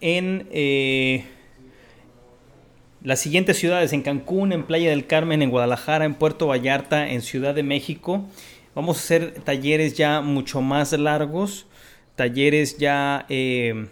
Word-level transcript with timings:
en 0.00 0.48
eh, 0.50 1.24
las 3.02 3.20
siguientes 3.20 3.58
ciudades, 3.58 3.92
en 3.92 4.02
Cancún, 4.02 4.52
en 4.52 4.64
Playa 4.64 4.90
del 4.90 5.06
Carmen, 5.06 5.42
en 5.42 5.50
Guadalajara, 5.50 6.04
en 6.04 6.14
Puerto 6.14 6.46
Vallarta, 6.46 7.10
en 7.10 7.22
Ciudad 7.22 7.54
de 7.54 7.62
México. 7.62 8.24
Vamos 8.74 8.98
a 8.98 9.00
hacer 9.00 9.40
talleres 9.42 9.94
ya 9.94 10.20
mucho 10.20 10.60
más 10.60 10.92
largos, 10.92 11.66
talleres 12.14 12.78
ya 12.78 13.26
eh, 13.28 13.88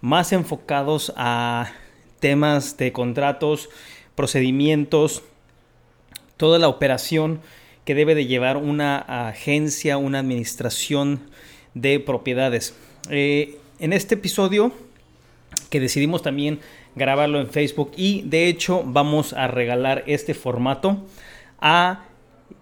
más 0.00 0.32
enfocados 0.32 1.12
a 1.16 1.72
temas 2.20 2.76
de 2.76 2.92
contratos, 2.92 3.70
procedimientos, 4.14 5.22
toda 6.36 6.58
la 6.58 6.68
operación 6.68 7.40
que 7.84 7.94
debe 7.94 8.14
de 8.14 8.26
llevar 8.26 8.56
una 8.56 8.98
agencia, 9.28 9.96
una 9.96 10.18
administración 10.18 11.20
de 11.74 12.00
propiedades. 12.00 12.74
Eh, 13.10 13.56
en 13.80 13.92
este 13.92 14.16
episodio 14.16 14.72
que 15.68 15.80
decidimos 15.80 16.22
también 16.22 16.60
grabarlo 16.94 17.40
en 17.40 17.48
Facebook 17.48 17.92
y 17.96 18.22
de 18.22 18.48
hecho 18.48 18.82
vamos 18.84 19.32
a 19.32 19.46
regalar 19.48 20.04
este 20.06 20.34
formato 20.34 20.98
a 21.60 22.04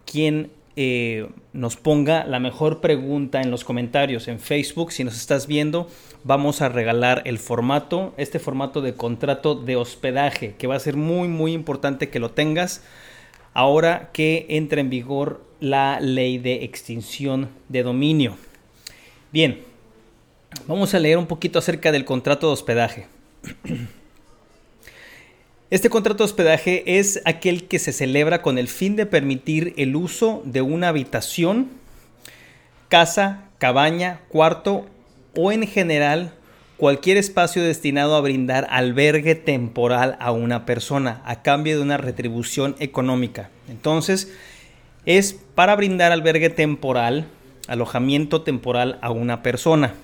quien 0.04 0.50
eh, 0.78 1.28
nos 1.54 1.76
ponga 1.76 2.26
la 2.26 2.38
mejor 2.38 2.82
pregunta 2.82 3.40
en 3.40 3.50
los 3.50 3.64
comentarios 3.64 4.28
en 4.28 4.38
Facebook. 4.38 4.92
Si 4.92 5.04
nos 5.04 5.16
estás 5.16 5.46
viendo, 5.46 5.88
vamos 6.22 6.60
a 6.60 6.68
regalar 6.68 7.22
el 7.24 7.38
formato, 7.38 8.12
este 8.18 8.38
formato 8.38 8.82
de 8.82 8.94
contrato 8.94 9.54
de 9.54 9.76
hospedaje, 9.76 10.54
que 10.58 10.66
va 10.66 10.76
a 10.76 10.80
ser 10.80 10.96
muy, 10.96 11.28
muy 11.28 11.54
importante 11.54 12.10
que 12.10 12.18
lo 12.18 12.30
tengas 12.30 12.84
ahora 13.54 14.10
que 14.12 14.44
entra 14.50 14.82
en 14.82 14.90
vigor 14.90 15.42
la 15.60 15.98
ley 16.00 16.36
de 16.36 16.64
extinción 16.64 17.48
de 17.70 17.82
dominio. 17.82 18.36
Bien, 19.32 19.62
vamos 20.66 20.94
a 20.94 20.98
leer 20.98 21.18
un 21.18 21.26
poquito 21.26 21.58
acerca 21.58 21.92
del 21.92 22.04
contrato 22.04 22.46
de 22.46 22.52
hospedaje. 22.52 23.06
Este 25.68 25.90
contrato 25.90 26.18
de 26.18 26.26
hospedaje 26.26 26.98
es 26.98 27.20
aquel 27.24 27.66
que 27.66 27.80
se 27.80 27.92
celebra 27.92 28.40
con 28.40 28.56
el 28.56 28.68
fin 28.68 28.94
de 28.94 29.04
permitir 29.04 29.74
el 29.76 29.96
uso 29.96 30.40
de 30.44 30.62
una 30.62 30.90
habitación, 30.90 31.70
casa, 32.88 33.46
cabaña, 33.58 34.20
cuarto 34.28 34.86
o 35.34 35.50
en 35.50 35.66
general 35.66 36.32
cualquier 36.76 37.16
espacio 37.16 37.64
destinado 37.64 38.14
a 38.14 38.20
brindar 38.20 38.68
albergue 38.70 39.34
temporal 39.34 40.16
a 40.20 40.30
una 40.30 40.66
persona 40.66 41.20
a 41.24 41.42
cambio 41.42 41.76
de 41.76 41.82
una 41.82 41.96
retribución 41.96 42.76
económica. 42.78 43.50
Entonces, 43.68 44.32
es 45.04 45.32
para 45.54 45.74
brindar 45.74 46.12
albergue 46.12 46.50
temporal, 46.50 47.26
alojamiento 47.66 48.42
temporal 48.42 48.98
a 49.02 49.10
una 49.10 49.42
persona. 49.42 49.94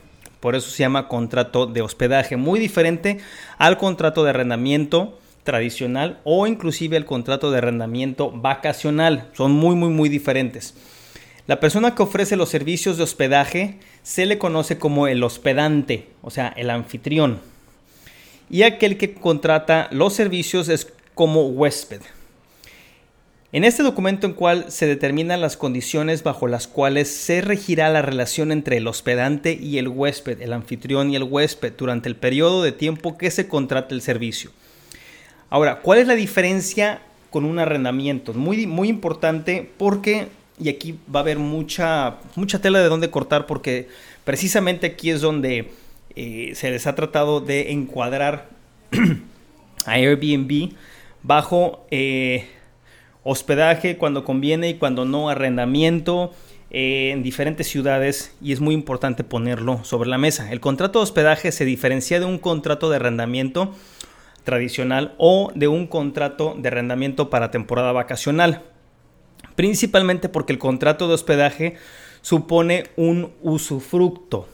Por 0.43 0.57
eso 0.57 0.71
se 0.71 0.79
llama 0.79 1.07
contrato 1.07 1.67
de 1.67 1.83
hospedaje, 1.83 2.37
muy 2.37 2.59
diferente 2.59 3.19
al 3.59 3.79
contrato 3.79 4.25
de 4.25 4.31
arrendamiento 4.31 5.17
tradicional 5.45 6.19
o 6.25 6.49
inclusive 6.49 6.97
el 6.97 7.05
contrato 7.05 7.53
de 7.53 7.59
arrendamiento 7.59 8.33
vacacional. 8.33 9.31
Son 9.35 9.53
muy, 9.53 9.77
muy, 9.77 9.91
muy 9.91 10.09
diferentes. 10.09 10.75
La 11.47 11.61
persona 11.61 11.95
que 11.95 12.03
ofrece 12.03 12.35
los 12.35 12.49
servicios 12.49 12.97
de 12.97 13.05
hospedaje 13.05 13.79
se 14.03 14.27
le 14.27 14.39
conoce 14.39 14.79
como 14.79 15.07
el 15.07 15.23
hospedante, 15.23 16.09
o 16.23 16.31
sea, 16.31 16.53
el 16.57 16.71
anfitrión. 16.71 17.39
Y 18.51 18.65
aquel 18.65 18.99
que 18.99 19.15
contrata 19.15 19.87
los 19.93 20.13
servicios 20.13 20.69
es 20.69 20.93
como 21.15 21.47
huésped. 21.47 22.01
En 23.55 23.65
este 23.65 23.83
documento 23.83 24.27
en 24.27 24.33
cual 24.33 24.65
se 24.69 24.87
determinan 24.87 25.43
las 25.43 25.59
condiciones 25.59 26.23
bajo 26.23 26.49
las 26.49 26.67
cuales 26.67 27.15
se 27.15 27.43
regirá 27.43 27.91
la 27.91 28.01
relación 28.01 28.51
entre 28.51 28.79
el 28.79 28.87
hospedante 28.87 29.53
y 29.53 29.77
el 29.77 29.89
huésped, 29.89 30.41
el 30.41 30.55
anfitrión 30.55 31.11
y 31.11 31.17
el 31.17 31.25
huésped 31.25 31.75
durante 31.77 32.09
el 32.09 32.17
periodo 32.17 32.63
de 32.63 32.73
tiempo 32.73 33.19
que 33.19 33.31
se 33.31 33.49
contrata 33.49 33.95
el 33.95 34.01
servicio. 34.01 34.51
Ahora, 35.51 35.81
¿cuál 35.81 35.99
es 35.99 36.07
la 36.07 36.15
diferencia 36.15 37.03
con 37.29 37.45
un 37.45 37.59
arrendamiento? 37.59 38.33
Muy, 38.33 38.67
muy 38.67 38.89
importante 38.89 39.71
porque, 39.77 40.29
y 40.59 40.71
aquí 40.71 40.99
va 41.15 41.21
a 41.21 41.23
haber 41.23 41.39
mucha, 41.39 42.17
mucha 42.37 42.59
tela 42.59 42.81
de 42.81 42.89
dónde 42.89 43.11
cortar 43.11 43.45
porque 43.45 43.87
precisamente 44.25 44.87
aquí 44.87 45.11
es 45.11 45.21
donde 45.21 45.73
eh, 46.17 46.53
se 46.55 46.71
les 46.71 46.87
ha 46.87 46.95
tratado 46.95 47.43
de 47.43 47.73
encuadrar 47.73 48.49
a 49.85 49.93
Airbnb 49.93 50.73
bajo 51.23 51.87
eh, 51.91 52.47
hospedaje 53.25 53.97
cuando 53.97 54.25
conviene 54.25 54.69
y 54.69 54.75
cuando 54.75 55.05
no, 55.05 55.29
arrendamiento 55.29 56.33
eh, 56.71 57.11
en 57.13 57.23
diferentes 57.23 57.69
ciudades 57.69 58.35
y 58.41 58.53
es 58.53 58.61
muy 58.61 58.75
importante 58.75 59.25
ponerlo 59.25 59.85
sobre 59.85 60.09
la 60.09 60.19
mesa. 60.19 60.51
El 60.51 60.61
contrato 60.61 60.99
de 60.99 61.05
hospedaje 61.05 61.53
se 61.53 61.65
diferencia 61.65 62.19
de 62.19 62.27
un 62.27 62.39
contrato 62.39 62.91
de 62.91 62.97
arrendamiento 62.97 63.75
tradicional 64.45 65.15
o 65.19 65.53
de 65.55 65.69
un 65.69 65.87
contrato 65.87 66.57
de 66.59 66.69
arrendamiento 66.69 67.31
para 67.31 67.51
temporada 67.51 67.93
vacacional. 67.93 68.63
Principalmente 69.55 70.29
porque 70.29 70.53
el 70.53 70.59
contrato 70.59 71.09
de 71.09 71.15
hospedaje 71.15 71.77
supone 72.23 72.85
un 72.97 73.33
usufructo. 73.43 74.49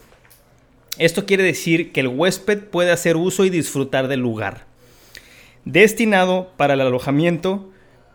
Esto 0.97 1.25
quiere 1.25 1.43
decir 1.43 1.93
que 1.93 2.01
el 2.01 2.09
huésped 2.09 2.65
puede 2.65 2.91
hacer 2.91 3.15
uso 3.15 3.45
y 3.45 3.49
disfrutar 3.49 4.09
del 4.09 4.19
lugar, 4.19 4.65
destinado 5.63 6.51
para 6.57 6.73
el 6.73 6.81
alojamiento, 6.81 7.69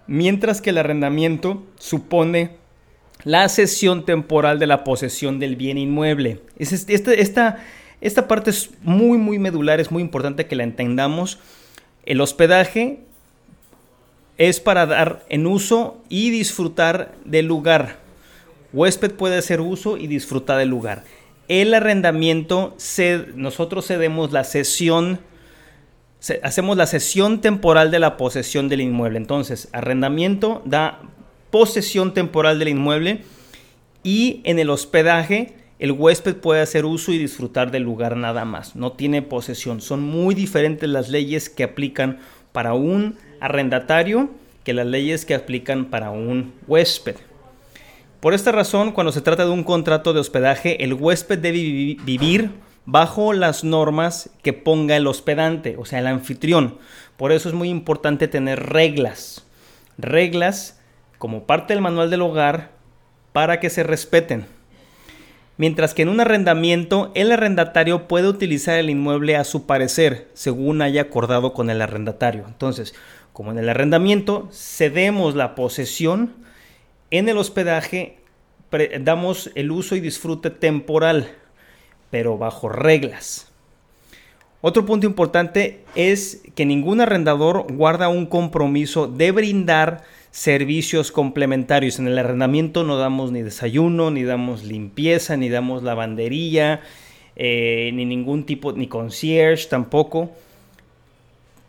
mientras 0.06 0.60
que 0.60 0.70
el 0.70 0.78
arrendamiento 0.78 1.64
supone 1.78 2.56
la 3.24 3.48
cesión 3.48 4.04
temporal 4.04 4.58
de 4.58 4.66
la 4.66 4.84
posesión 4.84 5.38
del 5.38 5.56
bien 5.56 5.78
inmueble. 5.78 6.40
Es 6.58 6.72
este- 6.72 7.20
esta, 7.20 7.64
esta, 8.00 8.28
parte 8.28 8.50
es 8.50 8.70
muy, 8.82 9.18
muy 9.18 9.38
medular, 9.38 9.80
es 9.80 9.90
muy 9.90 10.02
importante 10.02 10.46
que 10.46 10.56
la 10.56 10.64
entendamos. 10.64 11.38
El 12.04 12.20
hospedaje 12.20 13.00
es 14.36 14.60
para 14.60 14.86
dar 14.86 15.24
en 15.28 15.46
uso 15.46 16.02
y 16.08 16.30
disfrutar 16.30 17.14
del 17.24 17.46
lugar. 17.46 17.98
Huésped 18.72 19.12
puede 19.12 19.38
hacer 19.38 19.60
uso 19.60 19.96
y 19.96 20.06
disfrutar 20.06 20.58
del 20.58 20.68
lugar. 20.68 21.04
El 21.48 21.72
arrendamiento, 21.74 22.76
nosotros 23.36 23.86
cedemos 23.86 24.32
la 24.32 24.44
cesión, 24.44 25.20
hacemos 26.42 26.76
la 26.76 26.86
cesión 26.86 27.40
temporal 27.40 27.90
de 27.90 27.98
la 27.98 28.16
posesión 28.16 28.68
del 28.68 28.80
inmueble. 28.80 29.18
Entonces, 29.18 29.68
arrendamiento 29.72 30.62
da 30.64 31.00
posesión 31.50 32.14
temporal 32.14 32.58
del 32.58 32.68
inmueble 32.68 33.22
y 34.02 34.40
en 34.44 34.58
el 34.58 34.70
hospedaje 34.70 35.54
el 35.78 35.92
huésped 35.92 36.36
puede 36.36 36.62
hacer 36.62 36.84
uso 36.84 37.12
y 37.12 37.18
disfrutar 37.18 37.70
del 37.70 37.82
lugar 37.82 38.16
nada 38.16 38.44
más. 38.44 38.76
No 38.76 38.92
tiene 38.92 39.22
posesión. 39.22 39.80
Son 39.80 40.02
muy 40.02 40.34
diferentes 40.34 40.88
las 40.88 41.08
leyes 41.10 41.50
que 41.50 41.64
aplican 41.64 42.20
para 42.52 42.74
un 42.74 43.16
arrendatario 43.40 44.30
que 44.62 44.72
las 44.72 44.86
leyes 44.86 45.26
que 45.26 45.34
aplican 45.34 45.86
para 45.86 46.10
un 46.10 46.54
huésped. 46.66 47.16
Por 48.20 48.32
esta 48.32 48.52
razón, 48.52 48.92
cuando 48.92 49.12
se 49.12 49.20
trata 49.20 49.44
de 49.44 49.50
un 49.50 49.64
contrato 49.64 50.14
de 50.14 50.20
hospedaje, 50.20 50.82
el 50.82 50.94
huésped 50.94 51.38
debe 51.38 51.58
vivi- 51.58 52.02
vivir 52.04 52.50
bajo 52.86 53.32
las 53.32 53.64
normas 53.64 54.30
que 54.42 54.52
ponga 54.52 54.96
el 54.96 55.06
hospedante, 55.06 55.76
o 55.78 55.84
sea, 55.84 56.00
el 56.00 56.06
anfitrión. 56.06 56.78
Por 57.16 57.32
eso 57.32 57.48
es 57.48 57.54
muy 57.54 57.68
importante 57.68 58.28
tener 58.28 58.68
reglas. 58.70 59.46
Reglas 59.96 60.80
como 61.18 61.44
parte 61.44 61.72
del 61.74 61.82
manual 61.82 62.10
del 62.10 62.22
hogar 62.22 62.72
para 63.32 63.60
que 63.60 63.70
se 63.70 63.82
respeten. 63.82 64.46
Mientras 65.56 65.94
que 65.94 66.02
en 66.02 66.08
un 66.08 66.20
arrendamiento, 66.20 67.12
el 67.14 67.30
arrendatario 67.30 68.08
puede 68.08 68.28
utilizar 68.28 68.78
el 68.78 68.90
inmueble 68.90 69.36
a 69.36 69.44
su 69.44 69.66
parecer, 69.66 70.28
según 70.34 70.82
haya 70.82 71.02
acordado 71.02 71.52
con 71.52 71.70
el 71.70 71.80
arrendatario. 71.80 72.44
Entonces, 72.48 72.94
como 73.32 73.52
en 73.52 73.58
el 73.58 73.68
arrendamiento, 73.68 74.48
cedemos 74.52 75.36
la 75.36 75.54
posesión, 75.54 76.32
en 77.10 77.28
el 77.28 77.38
hospedaje 77.38 78.18
damos 79.00 79.52
el 79.54 79.70
uso 79.70 79.94
y 79.94 80.00
disfrute 80.00 80.50
temporal, 80.50 81.30
pero 82.14 82.38
bajo 82.38 82.68
reglas. 82.68 83.50
Otro 84.60 84.86
punto 84.86 85.04
importante 85.04 85.80
es 85.96 86.42
que 86.54 86.64
ningún 86.64 87.00
arrendador 87.00 87.66
guarda 87.72 88.06
un 88.06 88.26
compromiso 88.26 89.08
de 89.08 89.32
brindar 89.32 90.04
servicios 90.30 91.10
complementarios. 91.10 91.98
En 91.98 92.06
el 92.06 92.16
arrendamiento 92.16 92.84
no 92.84 92.98
damos 92.98 93.32
ni 93.32 93.42
desayuno, 93.42 94.12
ni 94.12 94.22
damos 94.22 94.62
limpieza, 94.62 95.36
ni 95.36 95.48
damos 95.48 95.82
lavandería, 95.82 96.82
eh, 97.34 97.90
ni 97.94 98.04
ningún 98.04 98.46
tipo, 98.46 98.70
ni 98.70 98.86
concierge 98.86 99.66
tampoco. 99.66 100.30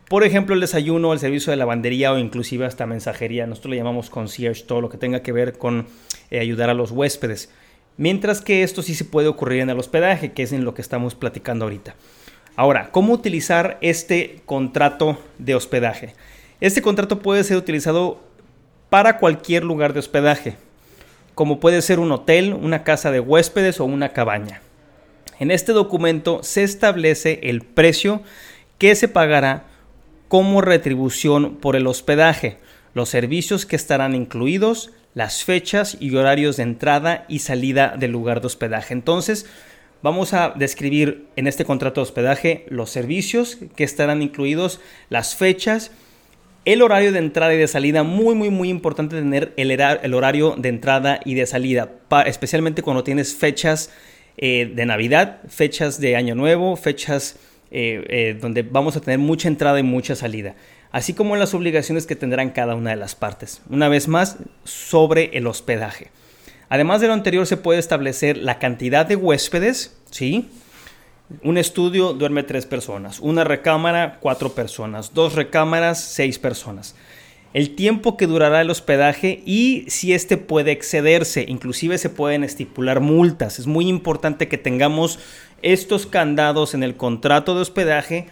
Por 0.08 0.22
ejemplo, 0.22 0.54
el 0.54 0.60
desayuno, 0.60 1.12
el 1.12 1.18
servicio 1.18 1.50
de 1.50 1.56
lavandería 1.56 2.12
o 2.12 2.18
inclusive 2.18 2.66
hasta 2.66 2.86
mensajería. 2.86 3.48
Nosotros 3.48 3.72
le 3.72 3.78
llamamos 3.78 4.10
concierge, 4.10 4.62
todo 4.62 4.80
lo 4.80 4.90
que 4.90 4.96
tenga 4.96 5.24
que 5.24 5.32
ver 5.32 5.58
con 5.58 5.88
eh, 6.30 6.38
ayudar 6.38 6.70
a 6.70 6.74
los 6.74 6.92
huéspedes. 6.92 7.50
Mientras 7.98 8.40
que 8.40 8.62
esto 8.62 8.82
sí 8.82 8.94
se 8.94 9.04
puede 9.04 9.28
ocurrir 9.28 9.60
en 9.60 9.70
el 9.70 9.78
hospedaje, 9.78 10.32
que 10.32 10.42
es 10.42 10.52
en 10.52 10.64
lo 10.64 10.74
que 10.74 10.82
estamos 10.82 11.14
platicando 11.14 11.64
ahorita. 11.64 11.94
Ahora, 12.54 12.90
¿cómo 12.90 13.12
utilizar 13.12 13.78
este 13.80 14.40
contrato 14.46 15.18
de 15.38 15.54
hospedaje? 15.54 16.14
Este 16.60 16.82
contrato 16.82 17.20
puede 17.20 17.44
ser 17.44 17.56
utilizado 17.56 18.20
para 18.88 19.18
cualquier 19.18 19.64
lugar 19.64 19.92
de 19.92 20.00
hospedaje, 20.00 20.56
como 21.34 21.60
puede 21.60 21.82
ser 21.82 21.98
un 21.98 22.12
hotel, 22.12 22.54
una 22.54 22.82
casa 22.82 23.10
de 23.10 23.20
huéspedes 23.20 23.80
o 23.80 23.84
una 23.84 24.10
cabaña. 24.10 24.62
En 25.38 25.50
este 25.50 25.72
documento 25.72 26.42
se 26.42 26.62
establece 26.62 27.40
el 27.42 27.60
precio 27.60 28.22
que 28.78 28.94
se 28.94 29.08
pagará 29.08 29.64
como 30.28 30.60
retribución 30.60 31.56
por 31.56 31.76
el 31.76 31.86
hospedaje, 31.86 32.58
los 32.94 33.10
servicios 33.10 33.66
que 33.66 33.76
estarán 33.76 34.14
incluidos, 34.14 34.92
las 35.16 35.44
fechas 35.44 35.96
y 35.98 36.14
horarios 36.14 36.58
de 36.58 36.64
entrada 36.64 37.24
y 37.26 37.38
salida 37.38 37.94
del 37.98 38.12
lugar 38.12 38.42
de 38.42 38.48
hospedaje. 38.48 38.92
Entonces, 38.92 39.46
vamos 40.02 40.34
a 40.34 40.50
describir 40.50 41.24
en 41.36 41.46
este 41.46 41.64
contrato 41.64 42.02
de 42.02 42.02
hospedaje 42.02 42.66
los 42.68 42.90
servicios 42.90 43.56
que 43.76 43.82
estarán 43.82 44.20
incluidos, 44.20 44.78
las 45.08 45.34
fechas, 45.34 45.90
el 46.66 46.82
horario 46.82 47.12
de 47.12 47.20
entrada 47.20 47.54
y 47.54 47.56
de 47.56 47.66
salida. 47.66 48.02
Muy, 48.02 48.34
muy, 48.34 48.50
muy 48.50 48.68
importante 48.68 49.16
tener 49.16 49.54
el, 49.56 50.14
horario 50.14 50.54
de 50.58 50.68
entrada 50.68 51.18
y 51.24 51.32
de 51.32 51.46
salida, 51.46 51.92
especialmente 52.26 52.82
cuando 52.82 53.02
tienes 53.02 53.34
fechas 53.34 53.90
eh, 54.36 54.70
de 54.74 54.84
Navidad, 54.84 55.40
fechas 55.48 55.98
de 55.98 56.14
Año 56.16 56.34
Nuevo, 56.34 56.76
fechas 56.76 57.36
eh, 57.70 58.04
eh, 58.10 58.38
donde 58.38 58.64
vamos 58.64 58.96
a 58.96 59.00
tener 59.00 59.18
mucha 59.18 59.48
entrada 59.48 59.80
y 59.80 59.82
mucha 59.82 60.14
salida, 60.14 60.56
así 60.92 61.14
como 61.14 61.36
las 61.36 61.54
obligaciones 61.54 62.06
que 62.06 62.16
tendrán 62.16 62.50
cada 62.50 62.74
una 62.74 62.90
de 62.90 62.96
las 62.96 63.14
partes. 63.14 63.62
Una 63.68 63.88
vez 63.88 64.08
más, 64.08 64.36
sobre 64.64 65.36
el 65.36 65.46
hospedaje. 65.46 66.10
Además 66.68 67.00
de 67.00 67.06
lo 67.06 67.12
anterior, 67.12 67.46
se 67.46 67.56
puede 67.56 67.78
establecer 67.78 68.36
la 68.36 68.58
cantidad 68.58 69.06
de 69.06 69.16
huéspedes, 69.16 69.96
¿sí? 70.10 70.48
Un 71.42 71.58
estudio 71.58 72.12
duerme 72.12 72.42
tres 72.44 72.66
personas, 72.66 73.18
una 73.20 73.44
recámara 73.44 74.18
cuatro 74.20 74.54
personas, 74.54 75.12
dos 75.12 75.34
recámaras 75.34 76.00
seis 76.00 76.38
personas. 76.38 76.94
El 77.52 77.74
tiempo 77.74 78.16
que 78.16 78.26
durará 78.26 78.60
el 78.60 78.70
hospedaje 78.70 79.42
y 79.46 79.86
si 79.88 80.12
éste 80.12 80.36
puede 80.36 80.72
excederse, 80.72 81.46
inclusive 81.48 81.98
se 81.98 82.10
pueden 82.10 82.44
estipular 82.44 83.00
multas. 83.00 83.58
Es 83.58 83.66
muy 83.66 83.88
importante 83.88 84.46
que 84.46 84.58
tengamos 84.58 85.18
estos 85.62 86.06
candados 86.06 86.74
en 86.74 86.82
el 86.82 86.96
contrato 86.96 87.54
de 87.54 87.62
hospedaje 87.62 88.26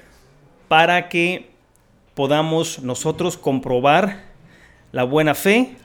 para 0.69 1.09
que 1.09 1.54
podamos 2.15 2.81
nosotros 2.81 3.37
comprobar 3.37 4.23
la 4.93 5.05
buena 5.05 5.35
fe 5.35 5.77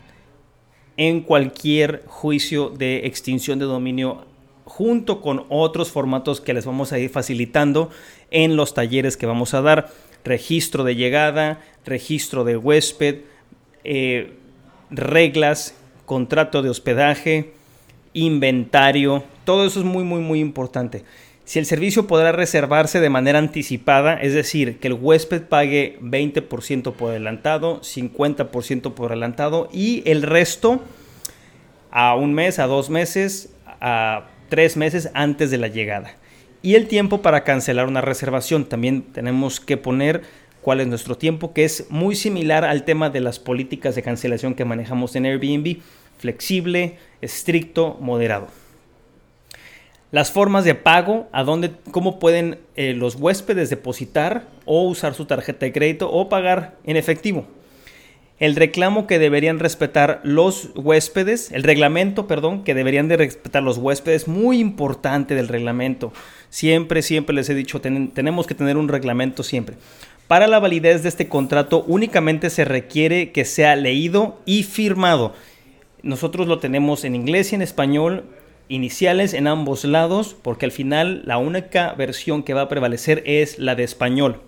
en 0.97 1.21
cualquier 1.21 2.03
juicio 2.07 2.69
de 2.69 3.07
extinción 3.07 3.57
de 3.57 3.65
dominio 3.65 4.25
junto 4.65 5.21
con 5.21 5.45
otros 5.49 5.89
formatos 5.91 6.41
que 6.41 6.53
les 6.53 6.65
vamos 6.65 6.93
a 6.93 6.99
ir 6.99 7.09
facilitando 7.09 7.89
en 8.29 8.55
los 8.55 8.73
talleres 8.73 9.17
que 9.17 9.25
vamos 9.25 9.53
a 9.53 9.61
dar. 9.61 9.89
Registro 10.23 10.83
de 10.83 10.95
llegada, 10.95 11.61
registro 11.85 12.43
de 12.43 12.57
huésped, 12.57 13.21
eh, 13.83 14.33
reglas, 14.91 15.75
contrato 16.05 16.61
de 16.61 16.69
hospedaje, 16.69 17.53
inventario, 18.13 19.23
todo 19.45 19.65
eso 19.65 19.79
es 19.79 19.85
muy, 19.85 20.03
muy, 20.03 20.21
muy 20.21 20.39
importante. 20.39 21.03
Si 21.49 21.57
el 21.57 21.65
servicio 21.65 22.05
podrá 22.05 22.31
reservarse 22.31 22.99
de 22.99 23.09
manera 23.09 23.39
anticipada, 23.39 24.13
es 24.21 24.35
decir, 24.35 24.77
que 24.77 24.87
el 24.87 24.93
huésped 24.93 25.41
pague 25.41 25.97
20% 25.99 26.93
por 26.93 27.09
adelantado, 27.09 27.81
50% 27.81 28.93
por 28.93 29.11
adelantado 29.11 29.67
y 29.73 30.03
el 30.05 30.21
resto 30.21 30.79
a 31.89 32.13
un 32.13 32.35
mes, 32.35 32.59
a 32.59 32.67
dos 32.67 32.91
meses, 32.91 33.49
a 33.65 34.27
tres 34.49 34.77
meses 34.77 35.09
antes 35.15 35.49
de 35.49 35.57
la 35.57 35.69
llegada. 35.69 36.13
Y 36.61 36.75
el 36.75 36.87
tiempo 36.87 37.23
para 37.23 37.43
cancelar 37.43 37.87
una 37.87 38.01
reservación. 38.01 38.65
También 38.65 39.01
tenemos 39.01 39.59
que 39.59 39.75
poner 39.75 40.21
cuál 40.61 40.81
es 40.81 40.87
nuestro 40.87 41.17
tiempo, 41.17 41.51
que 41.55 41.65
es 41.65 41.87
muy 41.89 42.15
similar 42.15 42.63
al 42.63 42.85
tema 42.85 43.09
de 43.09 43.21
las 43.21 43.39
políticas 43.39 43.95
de 43.95 44.03
cancelación 44.03 44.53
que 44.53 44.65
manejamos 44.65 45.15
en 45.15 45.25
Airbnb. 45.25 45.77
Flexible, 46.19 46.97
estricto, 47.21 47.97
moderado. 47.99 48.49
Las 50.11 50.31
formas 50.31 50.65
de 50.65 50.73
pago, 50.73 51.27
a 51.31 51.43
dónde, 51.43 51.71
cómo 51.91 52.17
pueden 52.17 52.57
eh, 52.75 52.93
los 52.93 53.15
huéspedes 53.15 53.69
depositar 53.69 54.47
o 54.65 54.83
usar 54.83 55.13
su 55.13 55.25
tarjeta 55.25 55.67
de 55.67 55.71
crédito 55.71 56.11
o 56.11 56.29
pagar 56.29 56.77
en 56.83 56.97
efectivo. 56.97 57.45
El 58.39 58.55
reclamo 58.55 59.05
que 59.05 59.19
deberían 59.19 59.59
respetar 59.59 60.21
los 60.23 60.69
huéspedes, 60.73 61.51
el 61.51 61.61
reglamento, 61.61 62.25
perdón, 62.25 62.63
que 62.63 62.73
deberían 62.73 63.09
de 63.09 63.17
respetar 63.17 63.61
los 63.61 63.77
huéspedes, 63.77 64.27
muy 64.29 64.59
importante 64.59 65.35
del 65.35 65.49
reglamento. 65.49 66.13
Siempre, 66.49 67.01
siempre 67.01 67.35
les 67.35 67.49
he 67.49 67.53
dicho, 67.53 67.81
tenemos 67.81 68.47
que 68.47 68.55
tener 68.55 68.77
un 68.77 68.87
reglamento 68.87 69.43
siempre. 69.43 69.75
Para 70.29 70.47
la 70.47 70.59
validez 70.59 71.03
de 71.03 71.09
este 71.09 71.27
contrato 71.27 71.83
únicamente 71.87 72.49
se 72.49 72.63
requiere 72.63 73.31
que 73.31 73.45
sea 73.45 73.75
leído 73.75 74.39
y 74.45 74.63
firmado. 74.63 75.33
Nosotros 76.01 76.47
lo 76.47 76.59
tenemos 76.59 77.03
en 77.03 77.15
inglés 77.15 77.51
y 77.51 77.55
en 77.55 77.61
español 77.61 78.23
iniciales 78.69 79.33
en 79.33 79.47
ambos 79.47 79.83
lados, 79.83 80.35
porque 80.41 80.65
al 80.65 80.71
final 80.71 81.23
la 81.25 81.37
única 81.37 81.93
versión 81.93 82.43
que 82.43 82.53
va 82.53 82.61
a 82.61 82.69
prevalecer 82.69 83.23
es 83.25 83.59
la 83.59 83.75
de 83.75 83.83
español. 83.83 84.41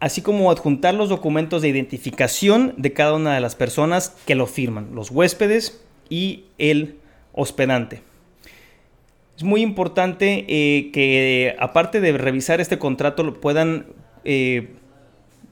Así 0.00 0.20
como 0.20 0.50
adjuntar 0.50 0.94
los 0.94 1.08
documentos 1.08 1.62
de 1.62 1.68
identificación 1.68 2.74
de 2.76 2.92
cada 2.92 3.14
una 3.14 3.34
de 3.34 3.40
las 3.40 3.56
personas 3.56 4.10
que 4.26 4.34
lo 4.34 4.46
firman, 4.46 4.94
los 4.94 5.10
huéspedes 5.10 5.82
y 6.08 6.44
el 6.58 6.96
hospedante. 7.32 8.02
Es 9.36 9.44
muy 9.44 9.62
importante 9.62 10.44
eh, 10.48 10.90
que 10.92 11.54
aparte 11.60 12.00
de 12.00 12.12
revisar 12.18 12.60
este 12.60 12.78
contrato 12.78 13.22
lo 13.22 13.40
puedan 13.40 13.86
eh, 14.24 14.70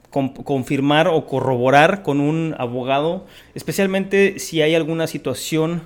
confirmar 0.09 1.07
o 1.07 1.25
corroborar 1.25 2.03
con 2.03 2.19
un 2.19 2.55
abogado, 2.57 3.25
especialmente 3.55 4.39
si 4.39 4.61
hay 4.61 4.75
alguna 4.75 5.07
situación 5.07 5.83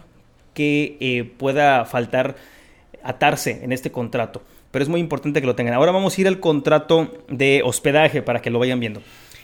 que 0.53 0.97
eh, 0.99 1.23
pueda 1.37 1.85
faltar 1.85 2.35
atarse 3.03 3.63
en 3.63 3.71
este 3.71 3.91
contrato. 3.91 4.41
Pero 4.71 4.83
es 4.83 4.89
muy 4.89 4.99
importante 4.99 5.41
que 5.41 5.47
lo 5.47 5.55
tengan. 5.55 5.73
Ahora 5.73 5.91
vamos 5.91 6.17
a 6.17 6.21
ir 6.21 6.27
al 6.27 6.39
contrato 6.39 7.11
de 7.27 7.61
hospedaje 7.65 8.21
para 8.21 8.41
que 8.41 8.49
lo 8.49 8.59
vayan 8.59 8.79
viendo. 8.79 9.01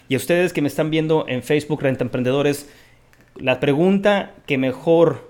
Y 0.10 0.16
a 0.16 0.18
ustedes 0.18 0.54
que 0.54 0.62
me 0.62 0.70
están 0.70 0.90
viendo 0.90 1.26
en 1.28 1.44
Facebook 1.44 1.82
Renta 1.82 2.04
Emprendedores, 2.04 2.70
la 3.36 3.60
pregunta 3.60 4.34
que 4.46 4.58
mejor, 4.58 5.30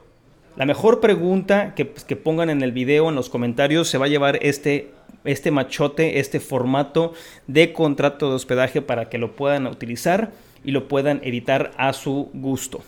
la 0.56 0.66
mejor 0.66 1.00
pregunta 1.00 1.74
que, 1.74 1.86
pues, 1.86 2.04
que 2.04 2.16
pongan 2.16 2.50
en 2.52 2.62
el 2.62 2.72
video, 2.72 3.10
en 3.10 3.16
los 3.16 3.30
comentarios, 3.30 3.88
se 3.88 3.98
va 3.98 4.06
a 4.06 4.10
llevar 4.10 4.38
este, 4.44 4.92
este 5.24 5.50
machote, 5.50 6.20
este 6.20 6.40
formato 6.40 7.14
de 7.48 7.74
contrato 7.74 8.30
de 8.30 8.36
hospedaje 8.36 8.82
para 8.84 9.10
que 9.10 9.18
lo 9.18 9.36
puedan 9.36 9.66
utilizar 9.66 10.32
y 10.64 10.72
lo 10.72 10.88
puedan 10.88 11.22
editar 11.24 11.72
a 11.78 11.94
su 11.94 12.30
gusto. 12.34 12.84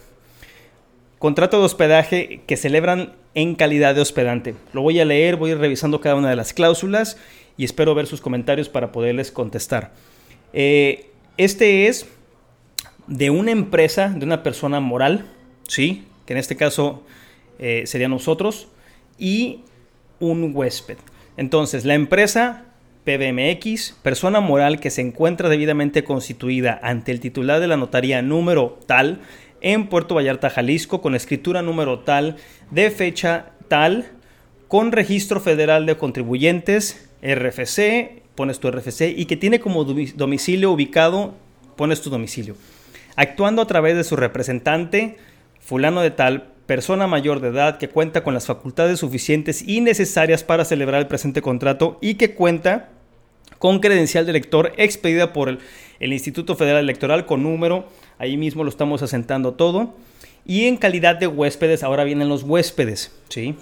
Contrato 1.19 1.59
de 1.59 1.65
hospedaje 1.65 2.41
que 2.47 2.55
celebran 2.55 3.13
en 3.35 3.55
calidad 3.55 3.93
de 3.93 4.01
hospedante. 4.01 4.55
Lo 4.71 4.81
voy 4.81 4.99
a 4.99 5.05
leer, 5.05 5.35
voy 5.35 5.51
a 5.51 5.53
ir 5.53 5.59
revisando 5.59 5.99
cada 5.99 6.15
una 6.15 6.29
de 6.29 6.38
las 6.38 6.53
cláusulas 6.53 7.17
y 7.57 7.65
espero 7.65 7.93
ver 7.93 8.07
sus 8.07 8.21
comentarios 8.21 8.69
para 8.69 8.93
poderles 8.93 9.29
contestar. 9.29 9.91
Eh, 10.53 11.09
este 11.38 11.88
es 11.88 12.07
de 13.07 13.29
una 13.29 13.51
empresa, 13.51 14.09
de 14.09 14.25
una 14.25 14.43
persona 14.43 14.79
moral, 14.79 15.25
¿sí? 15.67 16.05
Que 16.25 16.33
en 16.33 16.39
este 16.39 16.55
caso 16.55 17.03
eh, 17.59 17.83
sería 17.85 18.07
nosotros, 18.07 18.69
y 19.17 19.61
un 20.21 20.51
huésped. 20.55 20.97
Entonces, 21.35 21.83
la 21.83 21.95
empresa 21.95 22.65
PBMX, 23.03 23.97
persona 24.03 24.39
moral 24.39 24.79
que 24.79 24.89
se 24.89 25.01
encuentra 25.01 25.49
debidamente 25.49 26.03
constituida 26.03 26.79
ante 26.81 27.11
el 27.11 27.19
titular 27.19 27.59
de 27.59 27.67
la 27.67 27.77
notaría 27.77 28.21
número 28.21 28.79
tal, 28.85 29.19
en 29.62 29.88
Puerto 29.88 30.16
Vallarta, 30.16 30.50
Jalisco, 30.50 31.01
con 31.01 31.16
escritura 31.16 31.62
número 31.62 32.00
tal, 32.00 32.38
de 32.72 32.92
fecha 32.92 33.51
tal, 33.68 34.12
con 34.68 34.92
registro 34.92 35.39
federal 35.39 35.86
de 35.86 35.98
contribuyentes, 35.98 37.10
RFC, 37.22 38.22
pones 38.36 38.60
tu 38.60 38.70
RFC, 38.72 39.13
y 39.16 39.25
que 39.25 39.38
tiene 39.38 39.60
como 39.60 39.84
domicilio 39.84 40.72
ubicado, 40.72 41.34
pones 41.75 42.01
tu 42.01 42.10
domicilio. 42.10 42.56
Actuando 43.16 43.62
a 43.62 43.68
través 43.68 43.96
de 43.96 44.04
su 44.04 44.16
representante, 44.16 45.18
fulano 45.60 46.01
de 46.01 46.12
tal, 46.12 46.54
persona 46.66 47.08
mayor 47.08 47.39
de 47.39 47.48
edad 47.48 47.80
que 47.80 47.89
cuenta 47.89 48.24
con 48.24 48.36
las 48.36 48.46
facultades 48.46 49.00
suficientes 49.00 49.68
y 49.68 49.82
necesarias 49.82 50.44
para 50.44 50.66
celebrar 50.66 51.01
el 51.01 51.08
presente 51.08 51.42
contrato 51.42 51.98
y 52.00 52.13
que 52.13 52.36
cuenta 52.36 52.89
con 53.58 53.80
credencial 53.80 54.25
de 54.25 54.30
elector 54.30 54.74
expedida 54.78 55.34
por 55.34 55.50
el, 55.50 55.60
el 56.00 56.13
Instituto 56.13 56.56
Federal 56.56 56.84
Electoral 56.84 57.25
con 57.25 57.42
número 57.42 57.88
Ahí 58.19 58.38
mismo 58.38 58.63
lo 58.63 58.69
estamos 58.69 59.01
asentando 59.01 59.53
todo. 59.53 59.95
Y 60.45 60.65
en 60.65 60.77
calidad 60.77 61.15
de 61.15 61.27
huéspedes, 61.27 61.83
ahora 61.83 62.03
vienen 62.03 62.29
los 62.29 62.43
huéspedes, 62.43 63.11
¿sí? 63.29 63.55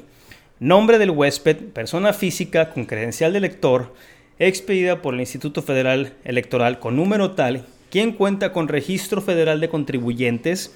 Nombre 0.59 0.97
del 0.97 1.11
huésped, 1.11 1.57
persona 1.73 2.11
física 2.11 2.71
con 2.71 2.85
credencial 2.85 3.31
de 3.31 3.37
elector, 3.37 3.93
expedida 4.39 5.01
por 5.01 5.13
el 5.13 5.19
Instituto 5.19 5.61
Federal 5.61 6.13
Electoral 6.23 6.79
con 6.79 6.95
número 6.95 7.31
tal, 7.31 7.65
quien 7.91 8.11
cuenta 8.11 8.51
con 8.51 8.67
registro 8.67 9.21
federal 9.21 9.59
de 9.61 9.69
contribuyentes 9.69 10.73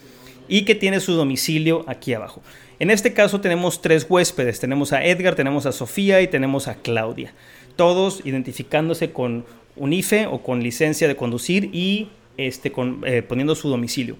y 0.47 0.65
que 0.65 0.75
tiene 0.75 0.99
su 0.99 1.13
domicilio 1.13 1.83
aquí 1.87 2.13
abajo. 2.13 2.41
En 2.79 2.89
este 2.91 3.13
caso 3.13 3.41
tenemos 3.41 3.81
tres 3.81 4.05
huéspedes, 4.07 4.59
tenemos 4.59 4.93
a 4.93 5.03
Edgar, 5.03 5.35
tenemos 5.35 5.65
a 5.65 5.71
Sofía 5.71 6.21
y 6.21 6.27
tenemos 6.27 6.67
a 6.67 6.75
Claudia, 6.75 7.33
todos 7.75 8.21
identificándose 8.25 9.11
con 9.11 9.45
un 9.75 9.93
IFE 9.93 10.27
o 10.27 10.43
con 10.43 10.61
licencia 10.61 11.07
de 11.07 11.15
conducir 11.15 11.69
y 11.73 12.09
este, 12.47 12.71
eh, 13.05 13.21
poniendo 13.21 13.55
su 13.55 13.69
domicilio. 13.69 14.17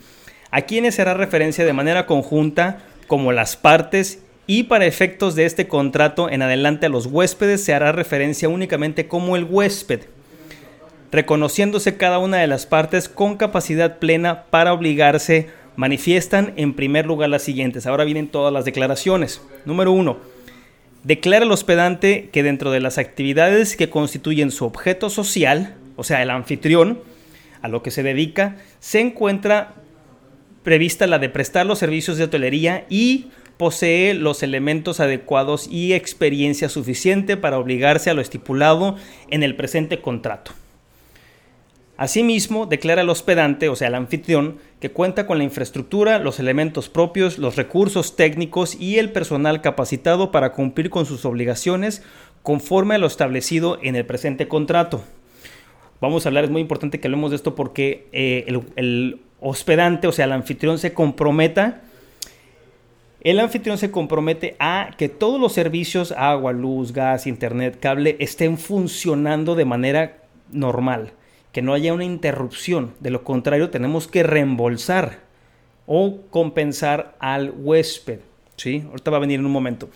A 0.52 0.62
quienes 0.62 0.96
será 0.96 1.14
referencia 1.14 1.66
de 1.66 1.74
manera 1.74 2.06
conjunta 2.06 2.84
como 3.08 3.32
las 3.32 3.56
partes 3.56 4.24
y 4.48 4.64
para 4.64 4.86
efectos 4.86 5.36
de 5.36 5.46
este 5.46 5.68
contrato 5.68 6.30
en 6.30 6.42
adelante 6.42 6.88
a 6.88 6.90
los 6.90 7.06
huéspedes 7.06 7.64
se 7.64 7.74
hará 7.74 7.92
referencia 7.92 8.50
únicamente 8.50 9.08
como 9.08 9.36
el 9.36 9.46
huésped, 9.46 10.02
reconociéndose 11.12 11.96
cada 11.98 12.20
una 12.20 12.38
de 12.38 12.48
las 12.48 12.66
partes 12.66 13.08
con 13.08 13.38
capacidad 13.38 14.00
plena 14.00 14.44
para 14.50 14.74
obligarse, 14.74 15.50
manifiestan 15.76 16.54
en 16.58 16.74
primer 16.74 17.06
lugar 17.06 17.30
las 17.30 17.44
siguientes. 17.44 17.86
Ahora 17.86 18.04
vienen 18.04 18.28
todas 18.28 18.52
las 18.52 18.66
declaraciones. 18.66 19.42
Número 19.66 19.92
uno, 19.92 20.18
declara 21.04 21.46
el 21.46 21.52
hospedante 21.52 22.30
que 22.32 22.44
dentro 22.44 22.72
de 22.72 22.82
las 22.82 22.98
actividades 22.98 23.76
que 23.76 23.90
constituyen 23.90 24.52
su 24.52 24.66
objeto 24.66 25.10
social, 25.10 25.76
o 25.96 26.04
sea, 26.04 26.22
el 26.22 26.30
anfitrión, 26.30 27.00
a 27.62 27.68
lo 27.68 27.84
que 27.84 27.92
se 27.92 28.04
dedica, 28.04 28.58
se 28.80 29.00
encuentra 29.00 29.76
prevista 30.64 31.08
la 31.08 31.20
de 31.20 31.30
prestar 31.30 31.66
los 31.66 31.80
servicios 31.80 32.18
de 32.18 32.26
hotelería 32.26 32.86
y 32.90 33.28
posee 33.58 34.14
los 34.14 34.44
elementos 34.44 35.00
adecuados 35.00 35.68
y 35.68 35.94
experiencia 35.94 36.70
suficiente 36.70 37.38
para 37.38 37.60
obligarse 37.60 38.10
a 38.10 38.14
lo 38.14 38.22
estipulado 38.22 38.96
en 39.30 39.44
el 39.44 39.56
presente 39.56 40.02
contrato. 40.02 40.52
Asimismo, 41.98 42.66
declara 42.66 43.04
el 43.04 43.10
hospedante, 43.10 43.70
o 43.70 43.76
sea, 43.76 43.90
el 43.90 43.94
anfitrión, 43.94 44.58
que 44.80 44.90
cuenta 44.90 45.28
con 45.28 45.38
la 45.38 45.44
infraestructura, 45.44 46.18
los 46.18 46.40
elementos 46.40 46.90
propios, 46.90 47.38
los 47.38 47.56
recursos 47.56 48.16
técnicos 48.16 48.74
y 48.74 48.98
el 48.98 49.12
personal 49.12 49.62
capacitado 49.62 50.32
para 50.32 50.54
cumplir 50.54 50.90
con 50.90 51.06
sus 51.06 51.26
obligaciones 51.26 52.02
conforme 52.42 52.96
a 52.96 52.98
lo 52.98 53.06
establecido 53.06 53.78
en 53.84 53.96
el 53.96 54.08
presente 54.08 54.48
contrato. 54.48 55.04
Vamos 56.02 56.26
a 56.26 56.30
hablar, 56.30 56.44
es 56.44 56.50
muy 56.50 56.62
importante 56.62 57.00
que 57.00 57.08
hablemos 57.08 57.30
de 57.30 57.38
esto 57.38 57.56
porque 57.56 58.08
eh, 58.12 58.44
el, 58.48 58.62
el 58.76 59.22
hospedante, 59.40 60.08
o 60.08 60.12
sea, 60.12 60.26
el 60.26 60.34
anfitrión 60.34 60.78
se 60.78 60.94
comprometa 60.94 61.82
el 63.22 63.40
anfitrión 63.40 63.78
se 63.78 63.92
compromete 63.92 64.56
a 64.58 64.96
que 64.98 65.08
todos 65.08 65.40
los 65.40 65.54
servicios, 65.54 66.12
agua, 66.12 66.54
luz, 66.54 66.92
gas, 66.92 67.28
internet, 67.28 67.78
cable, 67.80 68.16
estén 68.20 68.58
funcionando 68.58 69.54
de 69.54 69.64
manera 69.64 70.24
normal, 70.52 71.14
que 71.52 71.62
no 71.62 71.76
haya 71.76 71.94
una 71.94 72.04
interrupción. 72.04 72.96
De 73.00 73.12
lo 73.12 73.24
contrario, 73.24 73.70
tenemos 73.70 74.08
que 74.08 74.24
reembolsar 74.24 75.20
o 75.86 76.22
compensar 76.32 77.16
al 77.20 77.54
huésped. 77.56 78.22
¿sí? 78.56 78.84
Ahorita 78.90 79.12
va 79.12 79.18
a 79.18 79.22
venir 79.22 79.40
en 79.40 79.46
un 79.46 79.52
momento. 79.52 79.88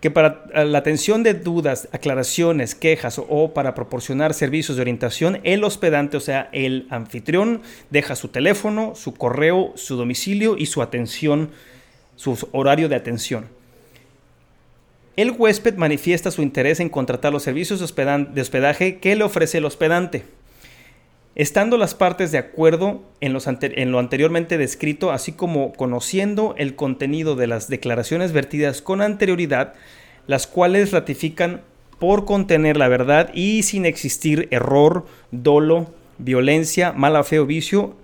Que 0.00 0.10
para 0.10 0.44
la 0.64 0.78
atención 0.78 1.22
de 1.22 1.34
dudas, 1.34 1.88
aclaraciones, 1.92 2.74
quejas 2.74 3.18
o 3.18 3.52
para 3.52 3.74
proporcionar 3.74 4.32
servicios 4.32 4.76
de 4.76 4.82
orientación, 4.82 5.40
el 5.44 5.62
hospedante, 5.62 6.16
o 6.16 6.20
sea, 6.20 6.48
el 6.52 6.86
anfitrión, 6.90 7.60
deja 7.90 8.16
su 8.16 8.28
teléfono, 8.28 8.94
su 8.96 9.14
correo, 9.14 9.72
su 9.76 9.96
domicilio 9.96 10.56
y 10.56 10.66
su 10.66 10.80
atención 10.80 11.50
su 12.20 12.48
horario 12.52 12.90
de 12.90 12.96
atención. 12.96 13.46
El 15.16 15.30
huésped 15.30 15.76
manifiesta 15.76 16.30
su 16.30 16.42
interés 16.42 16.78
en 16.78 16.90
contratar 16.90 17.32
los 17.32 17.42
servicios 17.42 17.80
de 17.80 18.40
hospedaje 18.40 18.98
que 18.98 19.16
le 19.16 19.24
ofrece 19.24 19.58
el 19.58 19.64
hospedante. 19.64 20.24
Estando 21.40 21.78
las 21.78 21.94
partes 21.94 22.32
de 22.32 22.36
acuerdo 22.36 23.00
en, 23.22 23.32
lo 23.32 23.98
anteriormente 23.98 24.58
descrito, 24.58 25.10
así 25.10 25.32
como 25.32 25.72
conociendo 25.72 26.54
el 26.58 26.74
contenido 26.74 27.34
de 27.34 27.46
las 27.46 27.68
declaraciones 27.68 28.32
vertidas 28.32 28.82
con 28.82 29.00
anterioridad, 29.00 29.72
las 30.26 30.46
cuales 30.46 30.90
ratifican 30.90 31.62
por 31.98 32.26
contener 32.26 32.76
la 32.76 32.88
verdad 32.88 33.30
y 33.32 33.62
sin 33.62 33.86
existir 33.86 34.48
error, 34.50 35.06
dolo, 35.30 35.90
violencia, 36.18 36.92
mala 36.92 37.24
fe 37.24 37.38
o 37.38 37.46
vicio, 37.46 37.96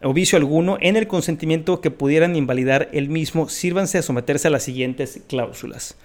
o 0.00 0.12
vicio 0.12 0.38
alguno 0.38 0.78
en 0.80 0.94
el 0.94 1.08
consentimiento 1.08 1.80
que 1.80 1.90
pudieran 1.90 2.36
invalidar 2.36 2.90
el 2.92 3.08
mismo, 3.08 3.48
sírvanse 3.48 3.98
a 3.98 4.02
someterse 4.02 4.46
a 4.46 4.52
las 4.52 4.62
siguientes 4.62 5.20
cláusulas. 5.26 5.96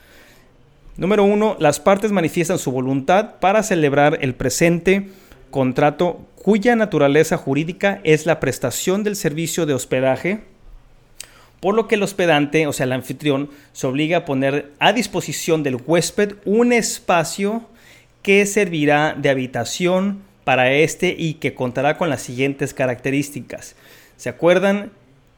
Número 0.96 1.24
uno, 1.24 1.56
las 1.60 1.80
partes 1.80 2.12
manifiestan 2.12 2.58
su 2.58 2.72
voluntad 2.72 3.36
para 3.40 3.62
celebrar 3.62 4.18
el 4.22 4.34
presente 4.34 5.10
contrato 5.50 6.26
cuya 6.36 6.76
naturaleza 6.76 7.38
jurídica 7.38 8.00
es 8.04 8.26
la 8.26 8.40
prestación 8.40 9.04
del 9.04 9.16
servicio 9.16 9.66
de 9.66 9.74
hospedaje, 9.74 10.40
por 11.60 11.76
lo 11.76 11.88
que 11.88 11.96
el 11.96 12.04
hospedante, 12.04 12.68
o 12.68 12.74
sea, 12.74 12.86
el 12.86 12.94
anfitrión, 12.94 13.50
se 13.74 13.88
obliga 13.88 14.20
a 14.20 14.26
poner 14.26 14.72
a 14.80 14.94
disposición 14.94 15.64
del 15.64 15.78
huésped 15.86 16.36
un 16.46 16.72
espacio 16.72 17.64
que 18.22 18.46
servirá 18.46 19.16
de 19.18 19.30
habitación 19.30 20.22
para 20.44 20.72
este 20.72 21.16
y 21.18 21.36
que 21.36 21.54
contará 21.54 21.98
con 21.98 22.10
las 22.10 22.22
siguientes 22.22 22.74
características. 22.74 23.76
¿Se 24.16 24.30
acuerdan 24.30 24.92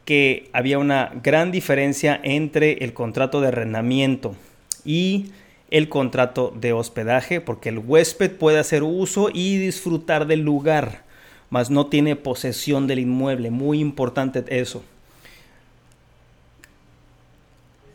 que 0.05 0.49
había 0.53 0.79
una 0.79 1.11
gran 1.23 1.51
diferencia 1.51 2.19
entre 2.23 2.83
el 2.83 2.93
contrato 2.93 3.41
de 3.41 3.49
arrendamiento 3.49 4.35
y 4.83 5.31
el 5.71 5.89
contrato 5.89 6.53
de 6.55 6.73
hospedaje? 6.73 7.41
Porque 7.41 7.69
el 7.69 7.79
huésped 7.79 8.31
puede 8.31 8.59
hacer 8.59 8.83
uso 8.83 9.29
y 9.33 9.57
disfrutar 9.57 10.27
del 10.27 10.41
lugar, 10.41 11.03
mas 11.49 11.69
no 11.69 11.87
tiene 11.87 12.15
posesión 12.15 12.87
del 12.87 12.99
inmueble. 12.99 13.51
Muy 13.51 13.79
importante 13.79 14.43
eso. 14.49 14.83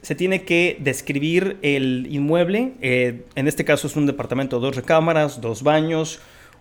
se 0.04 0.14
tiene 0.14 0.42
que 0.42 0.76
describir 0.80 1.56
el 1.62 2.06
inmueble. 2.10 2.72
Eh, 2.82 3.24
en 3.36 3.48
este 3.48 3.64
caso 3.64 3.86
es 3.86 3.96
un 3.96 4.04
departamento, 4.04 4.60
dos 4.60 4.76
recámaras, 4.76 5.40
dos 5.40 5.62
baños, 5.62 6.20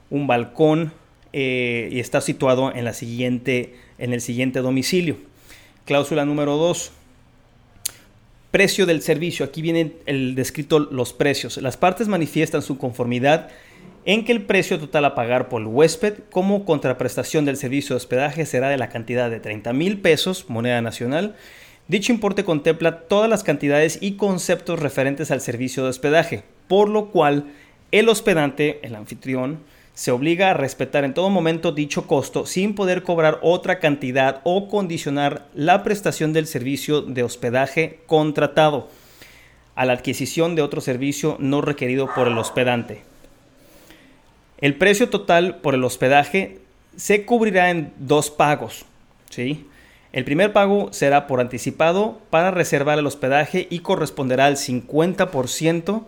un 0.09 0.27
balcón, 0.27 0.93
eh, 1.33 1.89
y 1.91 1.99
está 1.99 2.21
situado 2.21 2.71
en, 2.73 2.85
la 2.85 2.93
siguiente, 2.93 3.75
en 3.97 4.13
el 4.13 4.21
siguiente 4.21 4.59
domicilio. 4.59 5.17
Cláusula 5.83 6.23
número 6.23 6.55
2. 6.55 6.91
Precio 8.53 8.85
del 8.85 9.01
servicio. 9.01 9.43
Aquí 9.47 9.63
viene 9.63 9.93
el 10.05 10.35
descrito 10.35 10.77
los 10.77 11.11
precios. 11.11 11.57
Las 11.57 11.75
partes 11.75 12.07
manifiestan 12.07 12.61
su 12.61 12.77
conformidad 12.77 13.49
en 14.05 14.25
que 14.25 14.31
el 14.31 14.43
precio 14.43 14.77
total 14.77 15.05
a 15.05 15.15
pagar 15.15 15.49
por 15.49 15.63
el 15.63 15.67
huésped 15.67 16.19
como 16.29 16.63
contraprestación 16.63 17.45
del 17.45 17.57
servicio 17.57 17.95
de 17.95 17.97
hospedaje 17.97 18.45
será 18.45 18.69
de 18.69 18.77
la 18.77 18.89
cantidad 18.89 19.31
de 19.31 19.39
30 19.39 19.73
mil 19.73 20.01
pesos, 20.01 20.51
moneda 20.51 20.83
nacional. 20.83 21.35
Dicho 21.87 22.13
importe 22.13 22.43
contempla 22.43 22.99
todas 23.07 23.27
las 23.27 23.43
cantidades 23.43 23.97
y 24.01 24.17
conceptos 24.17 24.79
referentes 24.79 25.31
al 25.31 25.41
servicio 25.41 25.81
de 25.81 25.89
hospedaje, 25.89 26.43
por 26.67 26.89
lo 26.89 27.09
cual 27.09 27.45
el 27.91 28.07
hospedante, 28.07 28.81
el 28.83 28.93
anfitrión, 28.93 29.61
se 29.93 30.11
obliga 30.11 30.49
a 30.49 30.53
respetar 30.53 31.03
en 31.03 31.13
todo 31.13 31.29
momento 31.29 31.71
dicho 31.71 32.07
costo 32.07 32.45
sin 32.45 32.73
poder 32.73 33.03
cobrar 33.03 33.39
otra 33.41 33.79
cantidad 33.79 34.41
o 34.43 34.67
condicionar 34.67 35.45
la 35.53 35.83
prestación 35.83 36.33
del 36.33 36.47
servicio 36.47 37.01
de 37.01 37.23
hospedaje 37.23 37.99
contratado 38.07 38.89
a 39.75 39.85
la 39.85 39.93
adquisición 39.93 40.55
de 40.55 40.61
otro 40.61 40.81
servicio 40.81 41.37
no 41.39 41.61
requerido 41.61 42.09
por 42.13 42.27
el 42.27 42.37
hospedante. 42.37 43.01
El 44.59 44.75
precio 44.75 45.09
total 45.09 45.57
por 45.57 45.75
el 45.75 45.83
hospedaje 45.83 46.59
se 46.95 47.25
cubrirá 47.25 47.69
en 47.69 47.91
dos 47.97 48.29
pagos. 48.31 48.85
¿sí? 49.29 49.67
El 50.11 50.25
primer 50.25 50.53
pago 50.53 50.93
será 50.93 51.27
por 51.27 51.39
anticipado 51.39 52.19
para 52.29 52.51
reservar 52.51 52.99
el 52.99 53.07
hospedaje 53.07 53.67
y 53.69 53.79
corresponderá 53.79 54.45
al 54.45 54.57
50% 54.57 56.03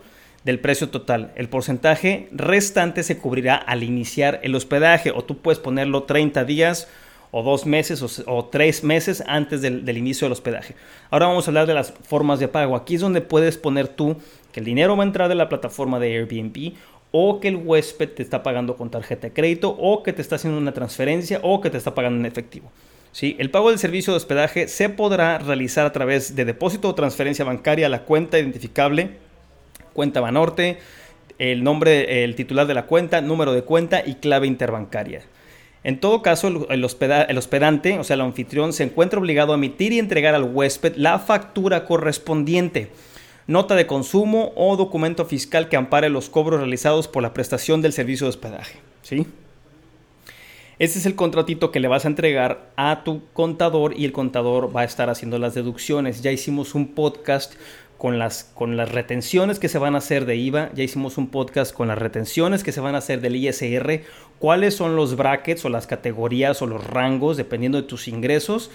del 0.46 0.60
precio 0.60 0.90
total. 0.90 1.32
El 1.34 1.48
porcentaje 1.48 2.28
restante 2.30 3.02
se 3.02 3.18
cubrirá 3.18 3.56
al 3.56 3.82
iniciar 3.82 4.38
el 4.44 4.54
hospedaje 4.54 5.10
o 5.10 5.24
tú 5.24 5.38
puedes 5.38 5.58
ponerlo 5.58 6.04
30 6.04 6.44
días 6.44 6.86
o 7.32 7.42
dos 7.42 7.66
meses 7.66 8.22
o, 8.26 8.44
tres 8.44 8.84
meses 8.84 9.24
antes 9.26 9.60
del, 9.60 9.98
inicio 9.98 10.26
del 10.26 10.32
hospedaje. 10.32 10.76
Ahora 11.10 11.26
vamos 11.26 11.46
a 11.46 11.50
hablar 11.50 11.66
de 11.66 11.74
las 11.74 11.92
formas 11.92 12.38
de 12.38 12.46
pago. 12.46 12.76
Aquí 12.76 12.94
es 12.94 13.00
donde 13.00 13.22
puedes 13.22 13.58
poner 13.58 13.88
tú 13.88 14.18
que 14.52 14.60
el 14.60 14.66
dinero 14.66 14.96
va 14.96 15.02
a 15.02 15.06
entrar 15.08 15.28
de 15.28 15.34
la 15.34 15.48
plataforma 15.48 15.98
de 15.98 16.16
Airbnb 16.16 16.74
o 17.10 17.40
que 17.40 17.48
el 17.48 17.56
huésped 17.56 18.10
te 18.10 18.22
está 18.22 18.44
pagando 18.44 18.76
con 18.76 18.88
tarjeta 18.88 19.26
de 19.26 19.32
crédito 19.32 19.70
o 19.76 20.04
que 20.04 20.12
te 20.12 20.22
está 20.22 20.36
haciendo 20.36 20.60
una 20.60 20.72
transferencia 20.72 21.40
o 21.42 21.60
que 21.60 21.70
te 21.70 21.78
está 21.78 21.92
pagando 21.92 22.20
en 22.20 22.26
efectivo. 22.26 22.70
¿Sí? 23.10 23.34
El 23.40 23.50
pago 23.50 23.70
del 23.70 23.80
servicio 23.80 24.12
de 24.12 24.18
hospedaje 24.18 24.68
se 24.68 24.90
podrá 24.90 25.38
realizar 25.38 25.86
a 25.86 25.92
través 25.92 26.36
de 26.36 26.44
depósito 26.44 26.88
o 26.88 26.94
transferencia 26.94 27.44
bancaria 27.44 27.86
a 27.86 27.90
la 27.90 28.04
cuenta 28.04 28.38
identificable 28.38 29.25
cuenta 29.96 30.20
Banorte, 30.20 30.78
el 31.40 31.64
nombre, 31.64 32.22
el 32.22 32.36
titular 32.36 32.68
de 32.68 32.74
la 32.74 32.86
cuenta, 32.86 33.20
número 33.20 33.52
de 33.52 33.62
cuenta 33.62 34.04
y 34.06 34.14
clave 34.14 34.46
interbancaria. 34.46 35.22
En 35.82 36.00
todo 36.00 36.22
caso, 36.22 36.68
el, 36.68 36.84
hospedante, 36.84 37.98
o 37.98 38.04
sea, 38.04 38.14
el 38.14 38.20
anfitrión, 38.20 38.72
se 38.72 38.84
encuentra 38.84 39.18
obligado 39.18 39.52
a 39.52 39.56
emitir 39.56 39.92
y 39.92 39.98
entregar 39.98 40.34
al 40.34 40.44
huésped 40.44 40.94
la 40.96 41.18
factura 41.18 41.84
correspondiente. 41.84 42.90
nota 43.48 43.76
de 43.76 43.86
consumo 43.86 44.52
o 44.56 44.76
documento 44.76 45.24
fiscal 45.24 45.68
que 45.68 45.76
ampare 45.76 46.08
los 46.08 46.28
cobros 46.28 46.60
realizados 46.60 47.06
por 47.06 47.22
la 47.22 47.32
prestación 47.32 47.80
del 47.80 47.92
servicio 47.92 48.26
de 48.26 48.30
hospedaje. 48.30 48.78
¿sí? 49.02 49.26
Este 50.78 50.98
es 50.98 51.06
el 51.06 51.14
contratito 51.14 51.70
que 51.70 51.80
le 51.80 51.88
vas 51.88 52.04
a 52.04 52.08
entregar 52.08 52.70
a 52.76 53.02
tu 53.02 53.22
contador 53.32 53.94
y 53.96 54.04
el 54.04 54.12
contador 54.12 54.76
va 54.76 54.82
a 54.82 54.84
estar 54.84 55.08
haciendo 55.08 55.38
las 55.38 55.54
deducciones. 55.54 56.20
Ya 56.20 56.32
hicimos 56.32 56.74
un 56.74 56.88
podcast 56.88 57.54
con 57.98 58.18
las, 58.18 58.44
con 58.44 58.76
las 58.76 58.92
retenciones 58.92 59.58
que 59.58 59.68
se 59.68 59.78
van 59.78 59.94
a 59.94 59.98
hacer 59.98 60.26
de 60.26 60.36
IVA, 60.36 60.70
ya 60.74 60.84
hicimos 60.84 61.16
un 61.18 61.28
podcast 61.28 61.74
con 61.74 61.88
las 61.88 61.98
retenciones 61.98 62.62
que 62.62 62.72
se 62.72 62.80
van 62.80 62.94
a 62.94 62.98
hacer 62.98 63.20
del 63.20 63.36
ISR, 63.36 64.02
cuáles 64.38 64.74
son 64.74 64.96
los 64.96 65.16
brackets 65.16 65.64
o 65.64 65.68
las 65.68 65.86
categorías 65.86 66.60
o 66.62 66.66
los 66.66 66.84
rangos 66.84 67.36
dependiendo 67.36 67.80
de 67.80 67.88
tus 67.88 68.08
ingresos 68.08 68.70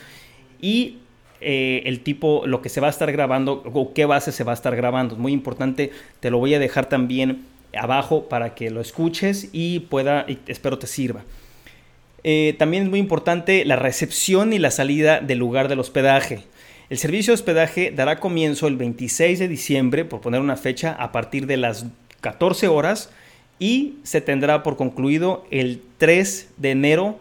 y 0.60 0.98
eh, 1.40 1.84
el 1.86 2.01
tipo, 2.01 2.44
lo 2.46 2.62
que 2.62 2.70
se 2.70 2.82
va 2.82 2.88
a 2.88 2.92
estar 2.92 3.12
grabando 3.12 3.63
o 3.74 3.94
qué 3.94 4.06
base 4.06 4.32
se 4.32 4.44
va 4.44 4.51
a 4.51 4.56
estar 4.56 4.75
grabando. 4.75 5.16
Muy 5.16 5.34
importante, 5.34 5.92
te 6.20 6.30
lo 6.30 6.38
voy 6.38 6.54
a 6.54 6.60
dejar 6.60 6.88
también 6.88 7.46
abajo 7.75 8.28
para 8.28 8.54
que 8.54 8.70
lo 8.70 8.82
escuches 8.82 9.50
y 9.51 9.82
pueda, 9.82 10.25
y 10.28 10.40
espero 10.48 10.78
te 10.78 10.88
sirva. 10.88 11.24
Eh, 12.24 12.56
también 12.60 12.84
es 12.84 12.90
muy 12.90 13.00
importante 13.00 13.66
la 13.66 13.75
recepción 13.75 14.54
y 14.54 14.60
la 14.60 14.70
salida 14.70 15.20
del 15.20 15.40
lugar 15.40 15.68
del 15.68 15.80
hospedaje. 15.80 16.44
El 16.91 16.98
servicio 16.98 17.31
de 17.31 17.36
hospedaje 17.36 17.93
dará 17.95 18.19
comienzo 18.19 18.67
el 18.67 18.75
26 18.75 19.39
de 19.39 19.48
diciembre, 19.48 20.03
por 20.03 20.19
poner 20.19 20.41
una 20.41 20.57
fecha, 20.57 20.91
a 20.91 21.13
partir 21.13 21.48
de 21.48 21.55
las 21.55 21.86
14 22.19 22.67
horas 22.67 23.12
y 23.60 23.93
se 24.03 24.19
tendrá 24.19 24.62
por 24.62 24.75
concluido 24.75 25.45
el 25.51 25.81
3 26.00 26.50
de 26.57 26.71
enero 26.71 27.17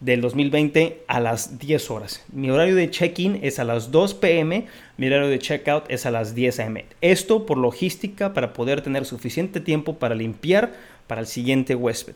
del 0.00 0.22
2020 0.22 1.02
a 1.06 1.20
las 1.20 1.58
10 1.58 1.90
horas. 1.90 2.24
Mi 2.32 2.48
horario 2.48 2.76
de 2.76 2.88
check-in 2.88 3.40
es 3.42 3.58
a 3.58 3.64
las 3.64 3.90
2 3.90 4.14
pm, 4.14 4.68
mi 4.96 5.06
horario 5.08 5.28
de 5.28 5.38
check-out 5.38 5.84
es 5.90 6.06
a 6.06 6.10
las 6.10 6.34
10 6.34 6.60
am. 6.60 6.78
Esto 7.02 7.44
por 7.44 7.58
logística 7.58 8.32
para 8.32 8.54
poder 8.54 8.80
tener 8.80 9.04
suficiente 9.04 9.60
tiempo 9.60 9.98
para 9.98 10.14
limpiar 10.14 10.72
para 11.08 11.20
el 11.20 11.26
siguiente 11.26 11.74
huésped. 11.74 12.14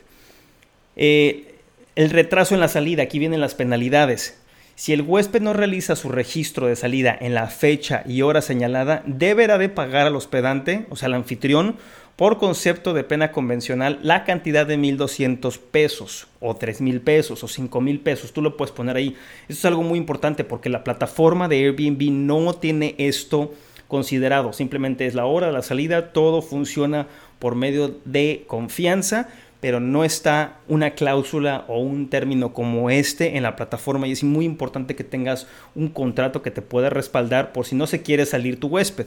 Eh, 0.97 1.55
el 1.97 2.09
retraso 2.09 2.55
en 2.55 2.61
la 2.61 2.69
salida, 2.69 3.03
aquí 3.03 3.19
vienen 3.19 3.43
las 3.43 3.55
penalidades. 3.55 4.38
Si 4.79 4.93
el 4.93 5.03
huésped 5.03 5.43
no 5.43 5.55
realiza 5.55 5.97
su 5.97 6.09
registro 6.09 6.69
de 6.69 6.77
salida 6.77 7.19
en 7.21 7.35
la 7.35 7.49
fecha 7.49 8.05
y 8.07 8.23
hora 8.23 8.41
señalada, 8.41 9.03
deberá 9.07 9.59
de 9.59 9.69
pagar 9.69 10.07
al 10.07 10.15
hospedante, 10.15 10.87
o 10.89 10.95
sea, 10.95 11.07
al 11.07 11.15
anfitrión, 11.15 11.75
por 12.15 12.39
concepto 12.39 12.95
de 12.95 13.03
pena 13.03 13.33
convencional, 13.33 13.99
la 14.05 14.23
cantidad 14.23 14.69
de 14.69 14.79
1.200 14.79 15.59
pesos, 15.59 16.29
o 16.39 16.57
3.000 16.57 17.01
pesos, 17.01 17.43
o 17.43 17.49
5.000 17.49 18.01
pesos. 18.05 18.33
Tú 18.33 18.41
lo 18.41 18.57
puedes 18.57 18.71
poner 18.71 18.95
ahí. 18.95 19.17
Esto 19.49 19.55
es 19.55 19.65
algo 19.65 19.83
muy 19.83 19.99
importante 19.99 20.45
porque 20.45 20.69
la 20.69 20.85
plataforma 20.85 21.49
de 21.49 21.57
Airbnb 21.57 22.13
no 22.13 22.55
tiene 22.55 22.95
esto 22.99 23.53
considerado. 23.89 24.53
Simplemente 24.53 25.07
es 25.07 25.17
la 25.17 25.27
hora 25.27 25.51
la 25.51 25.63
salida, 25.63 26.13
todo 26.13 26.41
funciona 26.41 27.09
por 27.41 27.57
medio 27.57 27.99
de 28.05 28.45
confianza 28.47 29.29
pero 29.61 29.81
no 29.81 30.05
está 30.05 30.59
una 30.69 30.91
cláusula 30.91 31.65
o 31.69 31.81
un 31.81 32.09
término 32.09 32.53
como 32.53 32.91
este 32.91 33.37
en 33.37 33.43
la 33.43 33.57
plataforma 33.57 34.07
y 34.07 34.13
es 34.13 34.23
muy 34.23 34.45
importante 34.45 34.95
que 34.95 35.05
tengas 35.05 35.47
un 35.75 35.89
contrato 35.89 36.43
que 36.43 36.51
te 36.51 36.63
pueda 36.63 36.91
respaldar 36.91 37.53
por 37.53 37.67
si 37.67 37.75
no 37.75 37.87
se 37.87 38.03
quiere 38.03 38.25
salir 38.27 38.61
tu 38.61 38.69
huésped. 38.69 39.07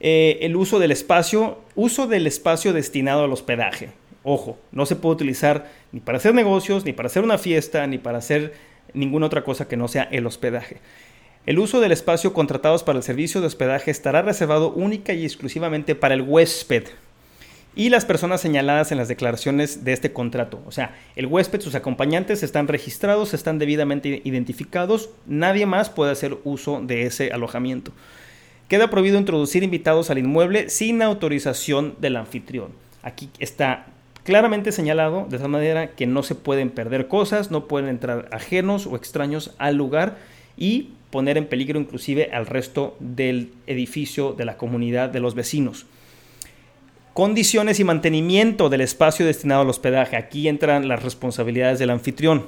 Eh, 0.00 0.38
el 0.42 0.56
uso 0.56 0.78
del 0.78 0.90
espacio, 0.90 1.58
uso 1.74 2.06
del 2.06 2.26
espacio 2.26 2.72
destinado 2.72 3.24
al 3.24 3.32
hospedaje. 3.32 3.90
Ojo, 4.22 4.58
no 4.72 4.86
se 4.86 4.96
puede 4.96 5.14
utilizar 5.14 5.70
ni 5.92 6.00
para 6.00 6.18
hacer 6.18 6.34
negocios, 6.34 6.84
ni 6.84 6.92
para 6.92 7.06
hacer 7.06 7.22
una 7.22 7.38
fiesta, 7.38 7.86
ni 7.86 7.98
para 7.98 8.18
hacer 8.18 8.54
ninguna 8.94 9.26
otra 9.26 9.44
cosa 9.44 9.68
que 9.68 9.76
no 9.76 9.88
sea 9.88 10.04
el 10.04 10.26
hospedaje. 10.26 10.78
El 11.46 11.58
uso 11.58 11.80
del 11.80 11.92
espacio 11.92 12.32
contratados 12.32 12.82
para 12.82 12.96
el 12.96 13.02
servicio 13.02 13.42
de 13.42 13.48
hospedaje 13.48 13.90
estará 13.90 14.22
reservado 14.22 14.72
única 14.72 15.12
y 15.12 15.24
exclusivamente 15.24 15.94
para 15.94 16.14
el 16.14 16.22
huésped, 16.22 16.84
y 17.76 17.88
las 17.88 18.04
personas 18.04 18.40
señaladas 18.40 18.92
en 18.92 18.98
las 18.98 19.08
declaraciones 19.08 19.84
de 19.84 19.92
este 19.92 20.12
contrato. 20.12 20.62
O 20.66 20.72
sea, 20.72 20.94
el 21.16 21.26
huésped, 21.26 21.60
sus 21.60 21.74
acompañantes 21.74 22.42
están 22.42 22.68
registrados, 22.68 23.34
están 23.34 23.58
debidamente 23.58 24.22
identificados, 24.24 25.10
nadie 25.26 25.66
más 25.66 25.90
puede 25.90 26.12
hacer 26.12 26.38
uso 26.44 26.80
de 26.82 27.02
ese 27.02 27.32
alojamiento. 27.32 27.92
Queda 28.68 28.90
prohibido 28.90 29.18
introducir 29.18 29.62
invitados 29.62 30.10
al 30.10 30.18
inmueble 30.18 30.70
sin 30.70 31.02
autorización 31.02 31.96
del 31.98 32.16
anfitrión. 32.16 32.68
Aquí 33.02 33.28
está 33.38 33.86
claramente 34.22 34.72
señalado 34.72 35.26
de 35.28 35.36
esa 35.36 35.48
manera 35.48 35.88
que 35.90 36.06
no 36.06 36.22
se 36.22 36.34
pueden 36.34 36.70
perder 36.70 37.08
cosas, 37.08 37.50
no 37.50 37.66
pueden 37.66 37.88
entrar 37.88 38.28
ajenos 38.32 38.86
o 38.86 38.96
extraños 38.96 39.52
al 39.58 39.76
lugar 39.76 40.16
y 40.56 40.90
poner 41.10 41.36
en 41.36 41.46
peligro 41.46 41.78
inclusive 41.78 42.30
al 42.32 42.46
resto 42.46 42.96
del 43.00 43.52
edificio, 43.66 44.32
de 44.32 44.44
la 44.44 44.56
comunidad, 44.56 45.10
de 45.10 45.20
los 45.20 45.34
vecinos. 45.34 45.86
Condiciones 47.14 47.78
y 47.78 47.84
mantenimiento 47.84 48.68
del 48.68 48.80
espacio 48.80 49.24
destinado 49.24 49.62
al 49.62 49.68
hospedaje. 49.68 50.16
Aquí 50.16 50.48
entran 50.48 50.88
las 50.88 51.00
responsabilidades 51.00 51.78
del 51.78 51.90
anfitrión. 51.90 52.46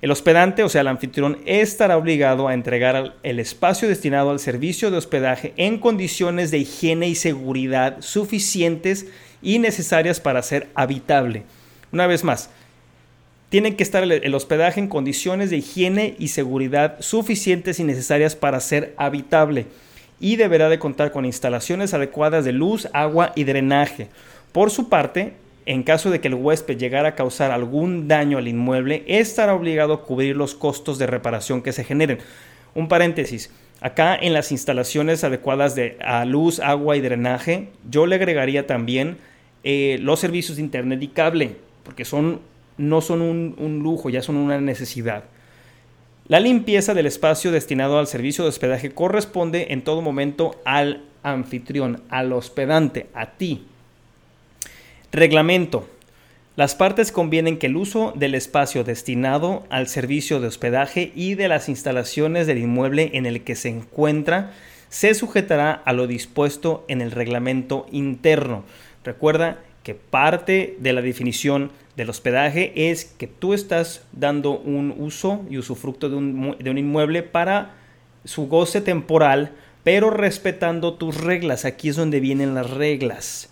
El 0.00 0.10
hospedante, 0.10 0.62
o 0.62 0.70
sea, 0.70 0.80
el 0.80 0.88
anfitrión, 0.88 1.36
estará 1.44 1.98
obligado 1.98 2.48
a 2.48 2.54
entregar 2.54 3.16
el 3.22 3.38
espacio 3.38 3.88
destinado 3.88 4.30
al 4.30 4.40
servicio 4.40 4.90
de 4.90 4.96
hospedaje 4.96 5.52
en 5.58 5.76
condiciones 5.76 6.50
de 6.50 6.56
higiene 6.56 7.08
y 7.08 7.14
seguridad 7.14 7.98
suficientes 8.00 9.04
y 9.42 9.58
necesarias 9.58 10.18
para 10.18 10.40
ser 10.40 10.68
habitable. 10.74 11.42
Una 11.92 12.06
vez 12.06 12.24
más, 12.24 12.48
tiene 13.50 13.76
que 13.76 13.82
estar 13.82 14.02
el 14.02 14.34
hospedaje 14.34 14.80
en 14.80 14.88
condiciones 14.88 15.50
de 15.50 15.58
higiene 15.58 16.14
y 16.18 16.28
seguridad 16.28 16.96
suficientes 17.00 17.78
y 17.78 17.84
necesarias 17.84 18.34
para 18.34 18.60
ser 18.60 18.94
habitable 18.96 19.66
y 20.20 20.36
deberá 20.36 20.68
de 20.68 20.78
contar 20.78 21.10
con 21.10 21.24
instalaciones 21.24 21.94
adecuadas 21.94 22.44
de 22.44 22.52
luz, 22.52 22.88
agua 22.92 23.32
y 23.34 23.44
drenaje. 23.44 24.08
Por 24.52 24.70
su 24.70 24.88
parte, 24.88 25.32
en 25.66 25.82
caso 25.82 26.10
de 26.10 26.20
que 26.20 26.28
el 26.28 26.34
huésped 26.34 26.76
llegara 26.76 27.10
a 27.10 27.14
causar 27.14 27.50
algún 27.50 28.06
daño 28.06 28.38
al 28.38 28.46
inmueble, 28.46 29.02
estará 29.06 29.54
obligado 29.54 29.94
a 29.94 30.04
cubrir 30.04 30.36
los 30.36 30.54
costos 30.54 30.98
de 30.98 31.06
reparación 31.06 31.62
que 31.62 31.72
se 31.72 31.84
generen. 31.84 32.18
Un 32.74 32.88
paréntesis. 32.88 33.50
Acá 33.80 34.14
en 34.14 34.34
las 34.34 34.52
instalaciones 34.52 35.24
adecuadas 35.24 35.74
de 35.74 35.96
luz, 36.26 36.60
agua 36.60 36.96
y 36.96 37.00
drenaje, 37.00 37.68
yo 37.90 38.06
le 38.06 38.16
agregaría 38.16 38.66
también 38.66 39.16
eh, 39.64 39.98
los 40.02 40.20
servicios 40.20 40.56
de 40.56 40.62
internet 40.62 41.02
y 41.02 41.08
cable, 41.08 41.56
porque 41.82 42.04
son, 42.04 42.40
no 42.76 43.00
son 43.00 43.22
un 43.22 43.80
lujo, 43.82 44.10
ya 44.10 44.20
son 44.20 44.36
una 44.36 44.60
necesidad. 44.60 45.24
La 46.30 46.38
limpieza 46.38 46.94
del 46.94 47.06
espacio 47.06 47.50
destinado 47.50 47.98
al 47.98 48.06
servicio 48.06 48.44
de 48.44 48.50
hospedaje 48.50 48.92
corresponde 48.92 49.72
en 49.72 49.82
todo 49.82 50.00
momento 50.00 50.54
al 50.64 51.02
anfitrión, 51.24 52.04
al 52.08 52.32
hospedante, 52.32 53.08
a 53.14 53.32
ti. 53.32 53.64
Reglamento. 55.10 55.88
Las 56.54 56.76
partes 56.76 57.10
convienen 57.10 57.58
que 57.58 57.66
el 57.66 57.76
uso 57.76 58.12
del 58.14 58.36
espacio 58.36 58.84
destinado 58.84 59.66
al 59.70 59.88
servicio 59.88 60.38
de 60.38 60.46
hospedaje 60.46 61.10
y 61.16 61.34
de 61.34 61.48
las 61.48 61.68
instalaciones 61.68 62.46
del 62.46 62.58
inmueble 62.58 63.10
en 63.14 63.26
el 63.26 63.42
que 63.42 63.56
se 63.56 63.70
encuentra 63.70 64.52
se 64.88 65.14
sujetará 65.14 65.72
a 65.72 65.92
lo 65.92 66.06
dispuesto 66.06 66.84
en 66.86 67.00
el 67.00 67.10
reglamento 67.10 67.86
interno. 67.90 68.62
Recuerda 69.02 69.58
que 69.82 69.96
parte 69.96 70.76
de 70.78 70.92
la 70.92 71.02
definición 71.02 71.72
del 71.96 72.10
hospedaje 72.10 72.90
es 72.90 73.04
que 73.04 73.26
tú 73.26 73.52
estás 73.52 74.06
dando 74.12 74.58
un 74.58 74.94
uso 74.98 75.44
y 75.50 75.58
usufructo 75.58 76.08
de 76.08 76.16
un, 76.16 76.56
de 76.58 76.70
un 76.70 76.78
inmueble 76.78 77.22
para 77.22 77.74
su 78.24 78.46
goce 78.46 78.80
temporal, 78.80 79.52
pero 79.82 80.10
respetando 80.10 80.94
tus 80.94 81.20
reglas. 81.20 81.64
Aquí 81.64 81.88
es 81.88 81.96
donde 81.96 82.20
vienen 82.20 82.54
las 82.54 82.70
reglas. 82.70 83.50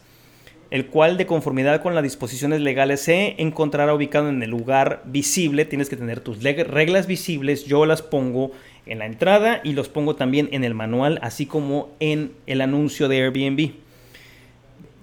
El 0.70 0.86
cual, 0.86 1.16
de 1.16 1.26
conformidad 1.26 1.82
con 1.82 1.94
las 1.94 2.02
disposiciones 2.02 2.60
legales, 2.60 3.00
se 3.00 3.34
encontrará 3.38 3.94
ubicado 3.94 4.28
en 4.28 4.42
el 4.42 4.50
lugar 4.50 5.02
visible. 5.06 5.64
Tienes 5.64 5.88
que 5.88 5.96
tener 5.96 6.20
tus 6.20 6.42
reglas 6.42 7.06
visibles. 7.06 7.64
Yo 7.64 7.86
las 7.86 8.02
pongo 8.02 8.52
en 8.84 8.98
la 8.98 9.06
entrada 9.06 9.60
y 9.64 9.72
los 9.72 9.88
pongo 9.88 10.14
también 10.14 10.48
en 10.52 10.64
el 10.64 10.74
manual, 10.74 11.18
así 11.22 11.46
como 11.46 11.90
en 12.00 12.32
el 12.46 12.60
anuncio 12.60 13.08
de 13.08 13.22
Airbnb 13.22 13.87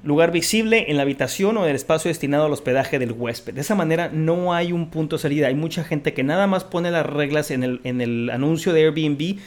lugar 0.06 0.32
visible 0.32 0.86
en 0.90 0.98
la 0.98 1.04
habitación 1.04 1.58
o 1.58 1.64
en 1.64 1.72
el 1.72 1.76
espacio 1.76 2.10
destinado 2.10 2.46
al 2.46 2.54
hospedaje 2.54 3.00
del 3.00 3.12
huésped. 3.12 3.56
De 3.56 3.62
esa 3.62 3.76
manera 3.76 4.10
no 4.14 4.54
hay 4.54 4.72
un 4.72 4.90
punto 4.92 5.18
de 5.18 5.22
salida. 5.24 5.48
Hay 5.48 5.56
mucha 5.56 5.84
gente 5.84 6.14
que 6.14 6.24
nada 6.24 6.46
más 6.46 6.64
pone 6.64 6.92
las 6.92 7.06
reglas 7.06 7.50
en 7.50 7.64
el, 7.64 7.82
en 7.84 8.02
el 8.02 8.30
anuncio 8.30 8.72
de 8.72 8.84
Airbnb 8.84 9.40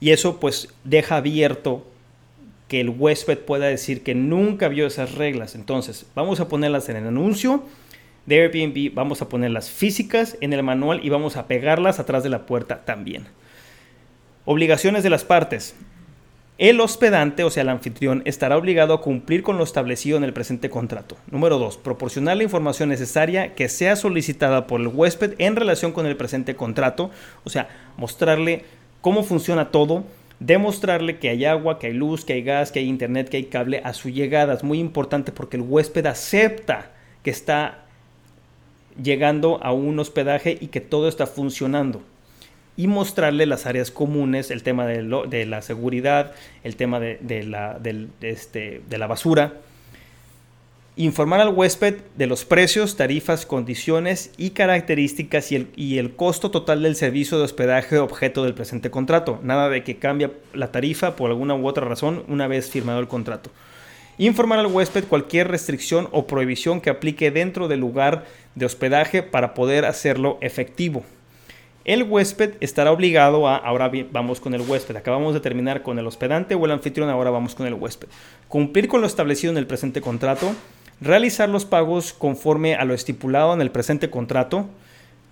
y 0.00 0.10
eso 0.10 0.40
pues 0.40 0.74
deja 0.82 1.16
abierto 1.16 1.86
que 2.66 2.80
el 2.80 2.90
huésped 2.90 3.38
pueda 3.38 3.66
decir 3.66 4.02
que 4.02 4.14
nunca 4.14 4.68
vio 4.68 4.86
esas 4.86 5.14
reglas. 5.14 5.54
Entonces, 5.54 6.06
vamos 6.14 6.40
a 6.40 6.48
ponerlas 6.48 6.88
en 6.88 6.96
el 6.96 7.06
anuncio 7.06 7.64
de 8.26 8.42
Airbnb, 8.42 8.92
vamos 8.94 9.22
a 9.22 9.28
ponerlas 9.28 9.70
físicas 9.70 10.36
en 10.40 10.52
el 10.52 10.62
manual 10.62 11.00
y 11.04 11.08
vamos 11.08 11.36
a 11.36 11.46
pegarlas 11.46 12.00
atrás 12.00 12.22
de 12.22 12.30
la 12.30 12.46
puerta 12.46 12.84
también. 12.84 13.26
Obligaciones 14.44 15.02
de 15.02 15.10
las 15.10 15.24
partes. 15.24 15.76
El 16.60 16.78
hospedante, 16.82 17.42
o 17.42 17.48
sea, 17.48 17.62
el 17.62 17.70
anfitrión, 17.70 18.20
estará 18.26 18.58
obligado 18.58 18.92
a 18.92 19.00
cumplir 19.00 19.42
con 19.42 19.56
lo 19.56 19.64
establecido 19.64 20.18
en 20.18 20.24
el 20.24 20.34
presente 20.34 20.68
contrato. 20.68 21.16
Número 21.30 21.58
2. 21.58 21.78
Proporcionar 21.78 22.36
la 22.36 22.42
información 22.42 22.90
necesaria 22.90 23.54
que 23.54 23.70
sea 23.70 23.96
solicitada 23.96 24.66
por 24.66 24.82
el 24.82 24.88
huésped 24.88 25.36
en 25.38 25.56
relación 25.56 25.92
con 25.92 26.04
el 26.04 26.18
presente 26.18 26.56
contrato. 26.56 27.10
O 27.44 27.48
sea, 27.48 27.70
mostrarle 27.96 28.66
cómo 29.00 29.22
funciona 29.22 29.70
todo, 29.70 30.04
demostrarle 30.38 31.18
que 31.18 31.30
hay 31.30 31.46
agua, 31.46 31.78
que 31.78 31.86
hay 31.86 31.94
luz, 31.94 32.26
que 32.26 32.34
hay 32.34 32.42
gas, 32.42 32.70
que 32.70 32.80
hay 32.80 32.88
internet, 32.88 33.30
que 33.30 33.38
hay 33.38 33.44
cable 33.44 33.80
a 33.82 33.94
su 33.94 34.10
llegada. 34.10 34.52
Es 34.52 34.62
muy 34.62 34.80
importante 34.80 35.32
porque 35.32 35.56
el 35.56 35.62
huésped 35.62 36.04
acepta 36.04 36.90
que 37.22 37.30
está 37.30 37.86
llegando 39.02 39.60
a 39.62 39.72
un 39.72 39.98
hospedaje 39.98 40.58
y 40.60 40.66
que 40.66 40.82
todo 40.82 41.08
está 41.08 41.26
funcionando. 41.26 42.02
Y 42.76 42.86
mostrarle 42.86 43.46
las 43.46 43.66
áreas 43.66 43.90
comunes, 43.90 44.50
el 44.50 44.62
tema 44.62 44.86
de, 44.86 45.46
la 45.46 45.62
seguridad, 45.62 46.32
el 46.64 46.76
tema 46.76 46.98
de, 47.00 47.44
la, 47.44 47.78
este, 48.22 48.80
de 48.88 48.98
la 48.98 49.06
basura, 49.06 49.54
informar 50.96 51.40
al 51.40 51.54
huésped 51.54 51.96
de 52.16 52.26
los 52.26 52.44
precios, 52.44 52.96
tarifas, 52.96 53.46
condiciones 53.46 54.32
y 54.36 54.50
características 54.50 55.52
y 55.52 55.56
el, 55.56 55.68
y 55.76 55.98
el, 55.98 56.14
costo 56.14 56.50
total 56.50 56.82
del 56.82 56.96
servicio 56.96 57.38
de 57.38 57.44
hospedaje 57.44 57.98
objeto 57.98 58.44
del 58.44 58.54
presente 58.54 58.90
contrato. 58.90 59.40
Nada 59.42 59.68
de 59.68 59.84
que 59.84 59.98
cambie 59.98 60.30
la 60.52 60.72
tarifa 60.72 61.16
por 61.16 61.30
alguna 61.30 61.54
u 61.54 61.66
otra 61.66 61.86
razón 61.86 62.24
una 62.28 62.48
vez 62.48 62.70
firmado 62.70 63.00
el 63.00 63.08
contrato. 63.08 63.50
Informar 64.18 64.58
al 64.58 64.66
huésped 64.66 65.04
cualquier 65.04 65.48
restricción 65.48 66.08
o 66.12 66.26
prohibición 66.26 66.82
que 66.82 66.90
aplique 66.90 67.30
dentro 67.30 67.68
del 67.68 67.80
lugar 67.80 68.26
de 68.54 68.66
hospedaje 68.66 69.22
para 69.22 69.54
poder 69.54 69.86
hacerlo 69.86 70.36
efectivo. 70.42 71.04
El 71.84 72.02
huésped 72.02 72.54
estará 72.60 72.92
obligado 72.92 73.48
a, 73.48 73.56
ahora 73.56 73.90
vamos 74.12 74.38
con 74.38 74.52
el 74.52 74.60
huésped, 74.60 74.96
acabamos 74.96 75.32
de 75.32 75.40
terminar 75.40 75.82
con 75.82 75.98
el 75.98 76.06
hospedante 76.06 76.54
o 76.54 76.64
el 76.66 76.72
anfitrión, 76.72 77.08
ahora 77.08 77.30
vamos 77.30 77.54
con 77.54 77.66
el 77.66 77.74
huésped. 77.74 78.08
Cumplir 78.48 78.86
con 78.86 79.00
lo 79.00 79.06
establecido 79.06 79.50
en 79.50 79.56
el 79.56 79.66
presente 79.66 80.02
contrato, 80.02 80.54
realizar 81.00 81.48
los 81.48 81.64
pagos 81.64 82.12
conforme 82.12 82.74
a 82.74 82.84
lo 82.84 82.92
estipulado 82.92 83.54
en 83.54 83.62
el 83.62 83.70
presente 83.70 84.10
contrato, 84.10 84.66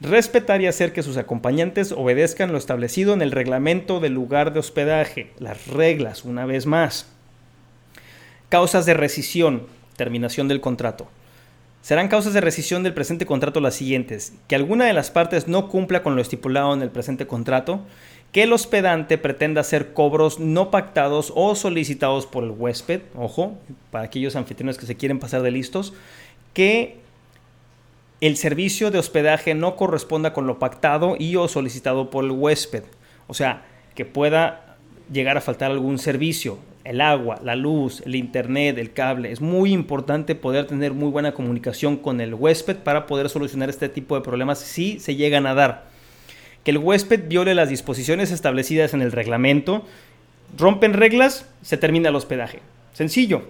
respetar 0.00 0.62
y 0.62 0.66
hacer 0.66 0.94
que 0.94 1.02
sus 1.02 1.18
acompañantes 1.18 1.92
obedezcan 1.92 2.50
lo 2.50 2.58
establecido 2.58 3.12
en 3.12 3.20
el 3.20 3.32
reglamento 3.32 4.00
del 4.00 4.14
lugar 4.14 4.54
de 4.54 4.60
hospedaje, 4.60 5.32
las 5.38 5.66
reglas, 5.66 6.24
una 6.24 6.46
vez 6.46 6.64
más. 6.64 7.08
Causas 8.48 8.86
de 8.86 8.94
rescisión, 8.94 9.66
terminación 9.96 10.48
del 10.48 10.62
contrato. 10.62 11.08
Serán 11.80 12.08
causas 12.08 12.34
de 12.34 12.40
rescisión 12.40 12.82
del 12.82 12.94
presente 12.94 13.24
contrato 13.24 13.60
las 13.60 13.74
siguientes: 13.74 14.32
que 14.46 14.56
alguna 14.56 14.84
de 14.84 14.92
las 14.92 15.10
partes 15.10 15.48
no 15.48 15.68
cumpla 15.68 16.02
con 16.02 16.16
lo 16.16 16.22
estipulado 16.22 16.74
en 16.74 16.82
el 16.82 16.90
presente 16.90 17.26
contrato, 17.26 17.80
que 18.32 18.42
el 18.42 18.52
hospedante 18.52 19.16
pretenda 19.16 19.62
hacer 19.62 19.94
cobros 19.94 20.38
no 20.38 20.70
pactados 20.70 21.32
o 21.34 21.54
solicitados 21.54 22.26
por 22.26 22.44
el 22.44 22.50
huésped, 22.50 23.00
ojo, 23.14 23.56
para 23.90 24.04
aquellos 24.04 24.36
anfitriones 24.36 24.76
que 24.76 24.86
se 24.86 24.96
quieren 24.96 25.18
pasar 25.18 25.40
de 25.42 25.50
listos, 25.50 25.94
que 26.52 26.98
el 28.20 28.36
servicio 28.36 28.90
de 28.90 28.98
hospedaje 28.98 29.54
no 29.54 29.76
corresponda 29.76 30.32
con 30.32 30.46
lo 30.46 30.58
pactado 30.58 31.16
y 31.18 31.36
o 31.36 31.48
solicitado 31.48 32.10
por 32.10 32.24
el 32.24 32.32
huésped. 32.32 32.82
O 33.28 33.34
sea, 33.34 33.64
que 33.94 34.04
pueda 34.04 34.76
llegar 35.10 35.36
a 35.36 35.40
faltar 35.40 35.70
algún 35.70 35.98
servicio, 35.98 36.58
el 36.88 37.00
agua, 37.00 37.40
la 37.44 37.54
luz, 37.54 38.02
el 38.06 38.14
internet, 38.14 38.78
el 38.78 38.92
cable. 38.92 39.30
Es 39.30 39.40
muy 39.40 39.72
importante 39.72 40.34
poder 40.34 40.66
tener 40.66 40.92
muy 40.92 41.10
buena 41.10 41.32
comunicación 41.32 41.96
con 41.96 42.20
el 42.20 42.34
huésped 42.34 42.76
para 42.76 43.06
poder 43.06 43.28
solucionar 43.28 43.68
este 43.68 43.88
tipo 43.88 44.14
de 44.14 44.22
problemas 44.22 44.58
si 44.58 44.98
se 44.98 45.16
llegan 45.16 45.46
a 45.46 45.54
dar 45.54 45.98
que 46.68 46.72
el 46.72 46.78
huésped 46.78 47.28
viole 47.28 47.54
las 47.54 47.70
disposiciones 47.70 48.30
establecidas 48.30 48.94
en 48.94 49.02
el 49.02 49.12
reglamento, 49.12 49.86
rompen 50.56 50.92
reglas, 50.92 51.46
se 51.62 51.76
termina 51.76 52.10
el 52.10 52.16
hospedaje. 52.16 52.60
Sencillo. 52.92 53.48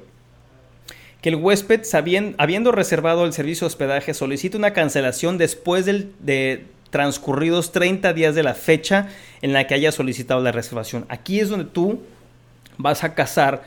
Que 1.21 1.31
el 1.31 1.35
huésped, 1.37 1.83
habiendo 2.39 2.71
reservado 2.71 3.25
el 3.25 3.33
servicio 3.33 3.65
de 3.65 3.69
hospedaje, 3.69 4.15
solicite 4.15 4.57
una 4.57 4.73
cancelación 4.73 5.37
después 5.37 5.85
de 5.85 6.67
transcurridos 6.91 7.73
30 7.73 8.13
días 8.13 8.37
de 8.37 8.45
la 8.45 8.55
fecha 8.55 9.09
en 9.43 9.53
la 9.53 9.67
que 9.67 9.75
haya 9.75 9.91
solicitado 9.91 10.41
la 10.41 10.53
reservación. 10.53 11.05
Aquí 11.09 11.41
es 11.41 11.49
donde 11.49 11.65
tú 11.65 12.03
vas 12.79 13.05
a 13.05 13.15
casar 13.15 13.63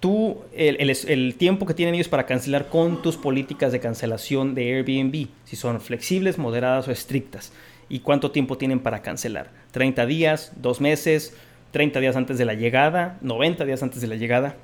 tú, 0.00 0.38
el, 0.54 0.90
el, 0.90 1.34
tiempo 1.34 1.66
que 1.66 1.74
tienen 1.74 1.94
ellos 1.94 2.08
para 2.08 2.26
cancelar 2.26 2.68
con 2.68 3.02
tus 3.02 3.16
políticas 3.16 3.72
de 3.72 3.80
cancelación 3.80 4.54
de 4.54 4.74
Airbnb, 4.74 5.28
si 5.44 5.56
son 5.56 5.80
flexibles, 5.80 6.38
moderadas 6.38 6.86
o 6.88 6.92
estrictas. 6.92 7.52
Y 7.88 8.00
cuánto 8.00 8.30
tiempo 8.30 8.58
tienen 8.58 8.80
para 8.80 9.02
cancelar. 9.02 9.50
30 9.72 10.06
días, 10.06 10.52
2 10.56 10.80
meses, 10.80 11.34
30 11.72 12.00
días 12.00 12.16
antes 12.16 12.38
de 12.38 12.44
la 12.44 12.54
llegada, 12.54 13.18
90 13.22 13.64
días 13.64 13.82
antes 13.82 14.00
de 14.00 14.06
la 14.06 14.16
llegada. 14.16 14.56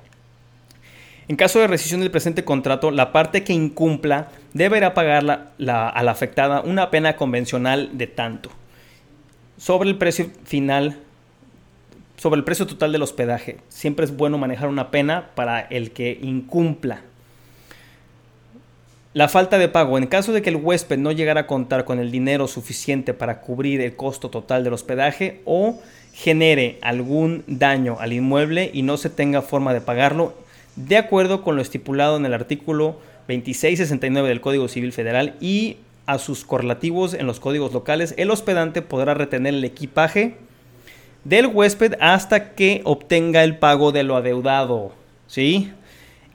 En 1.27 1.35
caso 1.35 1.59
de 1.59 1.65
rescisión 1.65 2.01
del 2.01 2.11
presente 2.11 2.45
contrato, 2.45 2.91
la 2.91 3.11
parte 3.11 3.43
que 3.43 3.51
incumpla 3.51 4.29
deberá 4.53 4.93
pagar 4.93 5.27
a 5.27 5.53
la 5.57 6.11
afectada 6.11 6.61
una 6.61 6.91
pena 6.91 7.15
convencional 7.15 7.97
de 7.97 8.05
tanto. 8.05 8.51
Sobre 9.57 9.89
el 9.89 9.97
precio 9.97 10.29
final, 10.43 10.99
sobre 12.25 12.39
el 12.39 12.43
precio 12.43 12.65
total 12.65 12.91
del 12.91 13.03
hospedaje. 13.03 13.57
Siempre 13.69 14.03
es 14.03 14.17
bueno 14.17 14.39
manejar 14.39 14.67
una 14.67 14.89
pena 14.89 15.29
para 15.35 15.59
el 15.59 15.91
que 15.91 16.17
incumpla 16.23 17.01
la 19.13 19.29
falta 19.29 19.59
de 19.59 19.69
pago. 19.69 19.99
En 19.99 20.07
caso 20.07 20.33
de 20.33 20.41
que 20.41 20.49
el 20.49 20.55
huésped 20.55 20.97
no 20.97 21.11
llegara 21.11 21.41
a 21.41 21.45
contar 21.45 21.85
con 21.85 21.99
el 21.99 22.09
dinero 22.09 22.47
suficiente 22.47 23.13
para 23.13 23.41
cubrir 23.41 23.79
el 23.79 23.95
costo 23.95 24.31
total 24.31 24.63
del 24.63 24.73
hospedaje 24.73 25.41
o 25.45 25.79
genere 26.15 26.79
algún 26.81 27.43
daño 27.45 27.97
al 27.99 28.11
inmueble 28.11 28.71
y 28.73 28.81
no 28.81 28.97
se 28.97 29.11
tenga 29.11 29.43
forma 29.43 29.75
de 29.75 29.81
pagarlo, 29.81 30.33
de 30.77 30.97
acuerdo 30.97 31.43
con 31.43 31.55
lo 31.55 31.61
estipulado 31.61 32.17
en 32.17 32.25
el 32.25 32.33
artículo 32.33 32.99
2669 33.27 34.29
del 34.29 34.41
Código 34.41 34.67
Civil 34.67 34.93
Federal 34.93 35.35
y 35.39 35.77
a 36.07 36.17
sus 36.17 36.43
correlativos 36.43 37.13
en 37.13 37.27
los 37.27 37.39
códigos 37.39 37.71
locales, 37.71 38.15
el 38.17 38.31
hospedante 38.31 38.81
podrá 38.81 39.13
retener 39.13 39.53
el 39.53 39.63
equipaje 39.63 40.37
del 41.25 41.47
huésped 41.47 41.95
hasta 41.99 42.53
que 42.53 42.81
obtenga 42.85 43.43
el 43.43 43.57
pago 43.57 43.91
de 43.91 44.03
lo 44.03 44.15
adeudado. 44.15 44.93
¿Sí? 45.27 45.73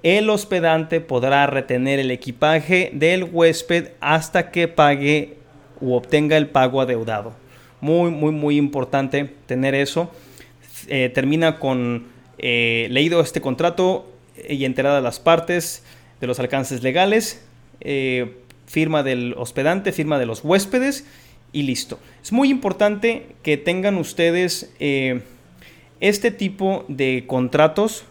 el 0.03 0.31
hospedante 0.31 1.01
podrá 1.01 1.47
retener 1.47 1.99
el 1.99 2.11
equipaje 2.11 2.91
del 2.95 3.25
huésped 3.25 3.89
hasta 4.01 4.51
que 4.51 4.69
pague 4.69 5.37
u 5.81 5.95
obtenga 5.95 6.37
el 6.37 6.49
pago 6.49 6.81
adeudado. 6.81 7.35
Muy, 7.81 8.11
muy, 8.11 8.33
muy 8.33 8.57
importante 8.57 9.31
tener 9.47 9.75
eso. 9.75 10.11
Eh, 10.89 11.11
termina 11.15 11.59
con 11.59 12.07
eh, 12.39 12.89
leído 12.91 13.21
este 13.21 13.41
contrato 13.41 14.11
y 14.49 14.65
enterada 14.65 15.01
las 15.01 15.21
partes 15.21 15.85
de 16.21 16.27
los 16.27 16.41
alcances 16.41 16.83
legales, 16.83 17.45
eh, 17.81 18.37
firma 18.67 19.03
del 19.03 19.35
hospedante, 19.37 19.93
firma 19.93 20.19
de 20.19 20.27
los 20.27 20.45
huéspedes 20.45 21.05
y 21.53 21.63
listo. 21.63 21.99
Es 22.23 22.33
muy 22.33 22.51
importante 22.51 23.27
que 23.43 23.57
tengan 23.57 23.97
ustedes 23.97 24.73
este 26.01 26.31
tipo 26.31 26.85
de 26.89 27.25
contratos 27.27 28.05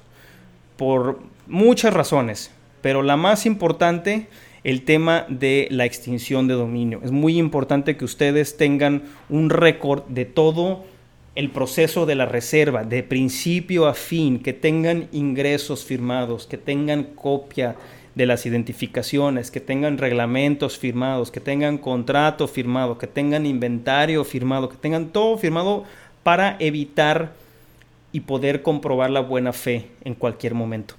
por 0.77 1.19
muchas 1.47 1.93
razones, 1.93 2.51
pero 2.81 3.03
la 3.03 3.17
más 3.17 3.45
importante, 3.45 4.27
el 4.63 4.83
tema 4.83 5.25
de 5.29 5.67
la 5.71 5.85
extinción 5.85 6.47
de 6.47 6.53
dominio. 6.53 7.01
Es 7.03 7.11
muy 7.11 7.37
importante 7.37 7.97
que 7.97 8.05
ustedes 8.05 8.57
tengan 8.57 9.03
un 9.29 9.49
récord 9.49 10.03
de 10.07 10.25
todo 10.25 10.85
el 11.35 11.49
proceso 11.49 12.05
de 12.05 12.15
la 12.15 12.25
reserva, 12.25 12.83
de 12.83 13.01
principio 13.03 13.87
a 13.87 13.93
fin, 13.93 14.39
que 14.39 14.51
tengan 14.51 15.07
ingresos 15.11 15.85
firmados, 15.85 16.47
que 16.47 16.57
tengan 16.57 17.03
copia 17.03 17.75
de 18.19 18.25
las 18.25 18.45
identificaciones, 18.45 19.49
que 19.49 19.61
tengan 19.61 19.97
reglamentos 19.97 20.77
firmados, 20.77 21.31
que 21.31 21.39
tengan 21.39 21.77
contrato 21.77 22.49
firmado, 22.49 22.97
que 22.97 23.07
tengan 23.07 23.45
inventario 23.45 24.25
firmado, 24.25 24.67
que 24.67 24.75
tengan 24.75 25.07
todo 25.13 25.37
firmado 25.37 25.85
para 26.21 26.57
evitar 26.59 27.31
y 28.11 28.19
poder 28.19 28.61
comprobar 28.61 29.09
la 29.09 29.21
buena 29.21 29.53
fe 29.53 29.87
en 30.03 30.15
cualquier 30.15 30.53
momento. 30.53 30.95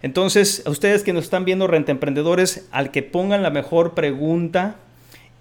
Entonces, 0.00 0.62
a 0.64 0.70
ustedes 0.70 1.02
que 1.02 1.12
nos 1.12 1.24
están 1.24 1.44
viendo, 1.44 1.66
renta 1.66 1.92
emprendedores, 1.92 2.66
al 2.72 2.90
que 2.90 3.02
pongan 3.02 3.42
la 3.42 3.50
mejor 3.50 3.92
pregunta 3.92 4.76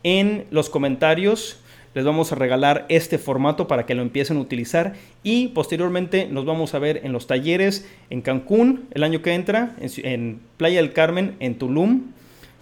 en 0.03 0.43
los 0.51 0.69
comentarios, 0.69 1.60
les 1.93 2.05
vamos 2.05 2.31
a 2.31 2.35
regalar 2.35 2.85
este 2.89 3.17
formato 3.17 3.67
para 3.67 3.85
que 3.85 3.95
lo 3.95 4.01
empiecen 4.01 4.37
a 4.37 4.41
utilizar 4.41 4.93
y 5.23 5.49
posteriormente 5.49 6.27
nos 6.27 6.45
vamos 6.45 6.73
a 6.73 6.79
ver 6.79 7.01
en 7.03 7.11
los 7.11 7.27
talleres 7.27 7.87
en 8.09 8.21
Cancún 8.21 8.87
el 8.91 9.03
año 9.03 9.21
que 9.21 9.33
entra, 9.33 9.75
en, 9.79 10.39
Playa 10.57 10.81
del 10.81 10.93
Carmen, 10.93 11.35
en 11.39 11.57
Tulum. 11.57 12.11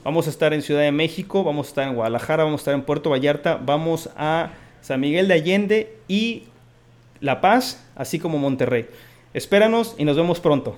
Vamos 0.04 0.28
a 0.28 0.30
estar 0.30 0.54
en 0.54 0.62
Ciudad 0.62 0.82
de 0.82 0.92
México, 0.92 1.44
vamos 1.44 1.68
a 1.68 1.70
estar 1.70 1.88
en 1.88 1.96
Guadalajara, 1.96 2.44
vamos 2.44 2.62
a 2.62 2.64
estar 2.64 2.74
en 2.74 2.84
Puerto 2.84 3.10
Vallarta, 3.10 3.60
vamos 3.64 4.10
a 4.16 4.52
San 4.82 5.02
Miguel 5.02 5.28
de 5.28 5.34
Allende 5.34 5.98
y 6.08 6.44
La 7.20 7.42
Paz, 7.42 7.86
así 7.96 8.18
como 8.18 8.38
Monterrey. 8.38 8.88
Espéranos 9.34 9.96
y 9.98 10.06
nos 10.06 10.16
vemos 10.16 10.40
pronto. 10.40 10.78